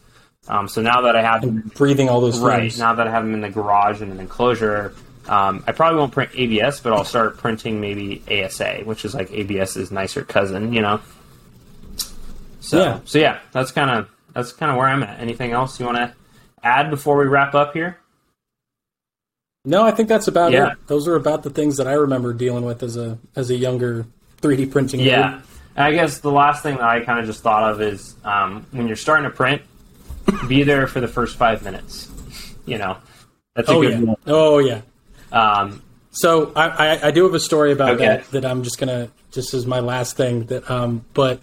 [0.46, 2.78] Um, so now that I have them, Breathing all those right things.
[2.78, 4.92] now that I have them in the garage and an enclosure,
[5.28, 9.30] um, I probably won't print ABS, but I'll start printing maybe ASA, which is like
[9.32, 11.00] ABS's nicer cousin, you know.
[12.60, 13.00] So Yeah.
[13.04, 15.20] so yeah, that's kind of that's kind of where I'm at.
[15.20, 16.12] Anything else you want to
[16.62, 17.98] add before we wrap up here?
[19.64, 20.72] No, I think that's about Yeah.
[20.72, 20.78] it.
[20.88, 24.06] Those are about the things that I remember dealing with as a as a younger
[24.42, 25.00] 3D printing.
[25.00, 25.40] Yeah.
[25.76, 28.66] And I guess the last thing that I kind of just thought of is um,
[28.72, 29.62] when you're starting to print,
[30.48, 32.08] be there for the first five minutes.
[32.66, 32.96] You know,
[33.56, 33.98] that's a Oh good yeah.
[34.00, 34.18] rule.
[34.26, 34.82] Oh yeah.
[35.34, 35.82] Um,
[36.12, 38.06] So I, I, I do have a story about Okay.
[38.06, 41.40] that that I'm just gonna just as my last thing that um but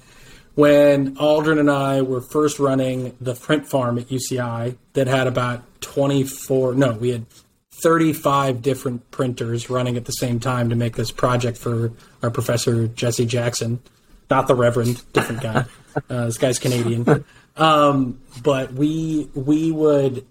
[0.56, 5.64] when Andrew and I were first running the print farm at UCI that had about
[5.82, 7.26] 24 no we had
[7.84, 12.88] 35 different printers running at the same time to make this project for our professor
[12.88, 13.80] Jesse Jackson.
[14.30, 15.66] Not the reverend different guy.
[16.10, 17.26] Uh, this guy's Canadian.
[17.58, 20.26] Um, but we we would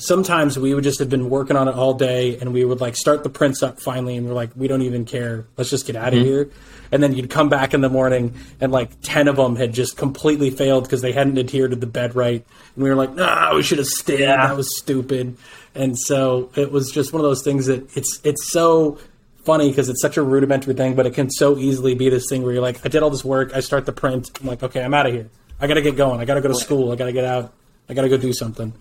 [0.00, 2.96] sometimes we would just have been working on it all day and we would like
[2.96, 5.46] start the prints up finally and we're like we don't even care.
[5.56, 6.28] Let's just get out of mm-hmm.
[6.28, 6.50] here.
[6.92, 9.96] And then you'd come back in the morning and like 10 of them had just
[9.96, 12.44] completely failed because they hadn't adhered to the bed right.
[12.74, 14.20] And we were like nah we should have stayed.
[14.20, 14.48] Yeah.
[14.48, 15.36] that was stupid.
[15.74, 18.98] And so it was just one of those things that it's it's so
[19.44, 22.42] funny because it's such a rudimentary thing but it can so easily be this thing
[22.42, 23.54] where you're like i did all this work.
[23.54, 24.30] I start the print.
[24.40, 25.28] I'm like okay i'm out of here.
[25.60, 26.20] I gotta get going.
[26.20, 26.90] I gotta go to school.
[26.90, 27.52] I gotta get out.
[27.88, 28.72] I gotta go do something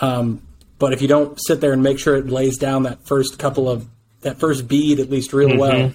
[0.00, 0.42] um,
[0.78, 3.68] but if you don't sit there and make sure it lays down that first couple
[3.68, 3.86] of
[4.22, 5.92] that first bead at least real well,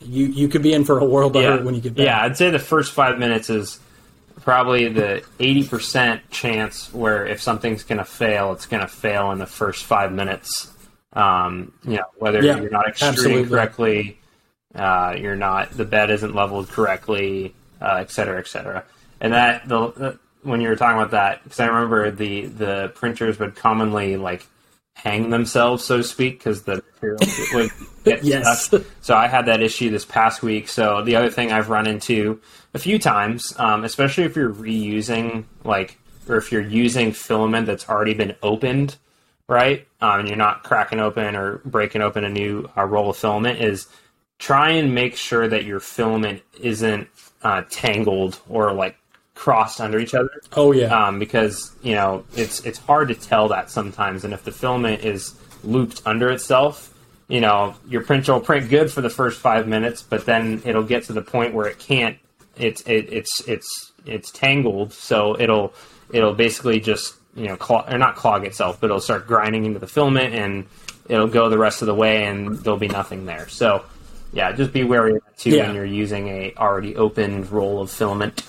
[0.00, 2.04] you you could be in for a world of yeah, hurt when you get back.
[2.04, 3.78] yeah, I'd say the first five minutes is
[4.42, 9.30] probably the eighty percent chance where if something's going to fail, it's going to fail
[9.32, 10.72] in the first five minutes.
[11.12, 13.48] Um, you know, whether Yeah, you're not extruding absolutely.
[13.48, 14.18] correctly,
[14.74, 18.84] uh, you're not the bed isn't leveled correctly, uh, et cetera, et cetera.
[19.20, 22.92] And that the, the when you were talking about that because I remember the the
[22.94, 24.46] printers would commonly like
[24.94, 27.20] hang themselves, so to speak, because the material
[27.54, 27.70] would
[28.04, 28.66] get Yes.
[28.66, 28.82] stuck.
[29.02, 30.68] So I had that issue this past week.
[30.68, 32.40] So the other thing I've run into
[32.72, 37.88] a few times, um, especially if you're reusing like or if you're using filament that's
[37.88, 38.96] already been opened,
[39.48, 39.86] right?
[40.00, 43.60] Um, and you're not cracking open or breaking open a new uh, roll of filament,
[43.60, 43.86] is
[44.38, 47.08] try and make sure that your filament isn't
[47.42, 48.96] uh, tangled or like
[49.36, 50.86] crossed under each other Oh yeah.
[51.08, 55.04] um, because you know it's it's hard to tell that sometimes, and if the filament
[55.04, 56.92] is looped under itself,
[57.28, 60.82] you know your printer will print good for the first five minutes, but then it'll
[60.82, 62.16] get to the point where it can't.
[62.56, 65.72] It's it, it's it's it's tangled, so it'll
[66.10, 69.78] it'll basically just you know clog, or not clog itself, but it'll start grinding into
[69.78, 70.66] the filament, and
[71.08, 73.48] it'll go the rest of the way, and there'll be nothing there.
[73.48, 73.84] So.
[74.32, 75.66] Yeah, just be wary of that too Yeah.
[75.66, 78.42] when you're using a already opened roll of filament.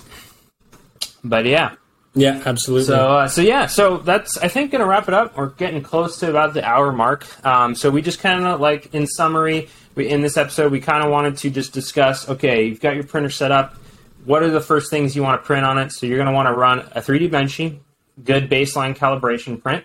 [1.24, 1.74] But yeah,
[2.14, 2.86] yeah, absolutely.
[2.86, 5.36] so, uh, so yeah, so that's I think gonna wrap it up.
[5.36, 7.26] We're getting close to about the hour mark.
[7.46, 11.04] Um, so we just kind of like in summary, we, in this episode, we kind
[11.04, 12.28] of wanted to just discuss.
[12.28, 13.76] Okay, you've got your printer set up.
[14.24, 15.92] What are the first things you want to print on it?
[15.92, 17.78] So you're gonna want to run a 3D Benchy,
[18.24, 19.84] good baseline calibration print.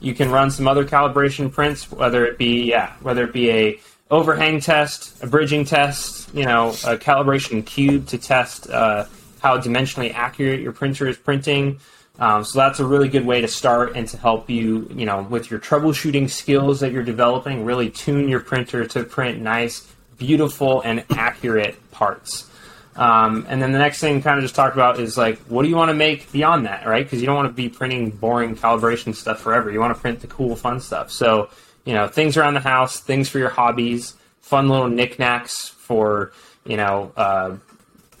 [0.00, 3.80] You can run some other calibration prints, whether it be yeah, whether it be a
[4.10, 9.04] overhang test, a bridging test, you know, a calibration cube to test uh,
[9.40, 11.80] how dimensionally accurate your printer is printing.
[12.18, 15.22] Um, so that's a really good way to start and to help you, you know,
[15.22, 19.86] with your troubleshooting skills that you're developing, really tune your printer to print nice,
[20.16, 22.50] beautiful, and accurate parts.
[22.96, 25.68] Um, and then the next thing, kind of just talked about, is like, what do
[25.68, 27.04] you want to make beyond that, right?
[27.04, 29.70] Because you don't want to be printing boring calibration stuff forever.
[29.70, 31.12] You want to print the cool, fun stuff.
[31.12, 31.50] So,
[31.84, 36.32] you know, things around the house, things for your hobbies, fun little knickknacks for,
[36.66, 37.56] you know, uh,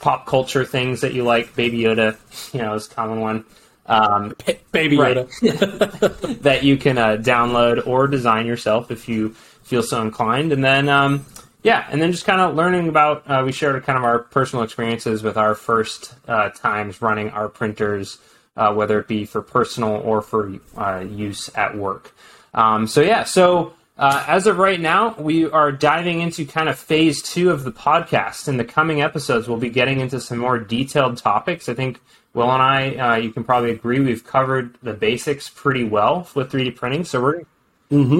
[0.00, 1.54] pop culture things that you like.
[1.54, 2.16] Baby Yoda,
[2.52, 3.44] you know, is a common one.
[3.86, 4.34] Um,
[4.72, 5.16] Baby Right.
[5.16, 6.40] Yoda.
[6.42, 9.30] that you can uh, download or design yourself if you
[9.62, 10.52] feel so inclined.
[10.52, 11.24] And then, um,
[11.62, 13.28] yeah, and then just kind of learning about.
[13.28, 17.48] Uh, we shared kind of our personal experiences with our first uh, times running our
[17.48, 18.18] printers,
[18.56, 22.14] uh, whether it be for personal or for uh, use at work.
[22.54, 23.72] Um, so yeah, so.
[23.98, 27.72] Uh, as of right now, we are diving into kind of phase two of the
[27.72, 28.46] podcast.
[28.46, 31.68] In the coming episodes, we'll be getting into some more detailed topics.
[31.68, 32.00] I think
[32.32, 36.52] Will and I, uh, you can probably agree, we've covered the basics pretty well with
[36.52, 37.04] 3D printing.
[37.04, 37.42] So we're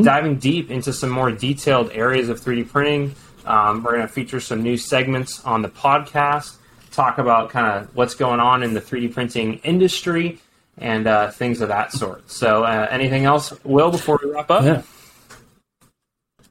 [0.03, 3.15] diving deep into some more detailed areas of 3D printing.
[3.45, 6.57] Um, we're going to feature some new segments on the podcast,
[6.91, 10.41] talk about kind of what's going on in the 3D printing industry,
[10.77, 12.29] and uh, things of that sort.
[12.29, 14.65] So, uh, anything else, Will, before we wrap up?
[14.65, 14.83] Yeah.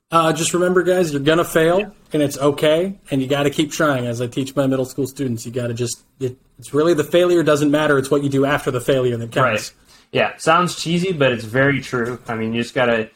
[0.10, 3.72] Uh, just remember, guys, you're gonna fail, and it's okay, and you got to keep
[3.72, 4.06] trying.
[4.06, 6.04] As I teach my middle school students, you got to just.
[6.20, 7.98] It, it's really the failure doesn't matter.
[7.98, 9.72] It's what you do after the failure that counts.
[9.72, 9.74] Right.
[10.14, 12.20] Yeah, sounds cheesy, but it's very true.
[12.28, 13.10] I mean, you just got to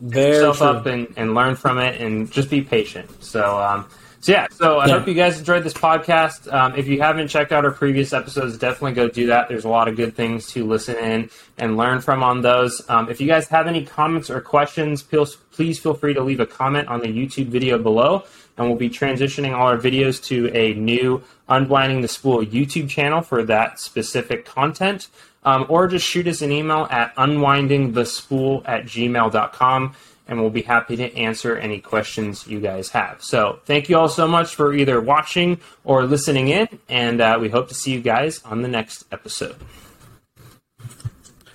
[0.00, 0.66] Very yourself true.
[0.66, 3.24] up and, and learn from it and just be patient.
[3.24, 3.88] So, um,
[4.24, 4.98] so yeah, so I Yeah.
[4.98, 6.50] hope you guys enjoyed this podcast.
[6.50, 9.48] Um, if you haven't checked out our previous episodes, definitely go do that.
[9.50, 12.80] There's a lot of good things to listen in and learn from on those.
[12.88, 16.40] Um, if you guys have any comments or questions, please, please feel free to leave
[16.40, 18.24] a comment on the YouTube video below.
[18.56, 23.20] And we'll be transitioning all our videos to a new Unwinding the Spool YouTube channel
[23.20, 25.08] for that specific content.
[25.44, 29.94] Um, or just shoot us an email at unwindingthespool at gmail.com
[30.26, 33.22] and we'll be happy to answer any questions you guys have.
[33.22, 37.48] So, thank you all so much for either watching or listening in, and uh, we
[37.48, 39.56] hope to see you guys on the next episode.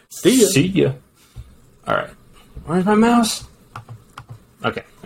[0.09, 0.47] See ya.
[0.47, 0.91] See ya.
[1.87, 2.09] All right.
[2.65, 3.45] Where's my mouse?
[4.63, 4.98] Okay, there we go.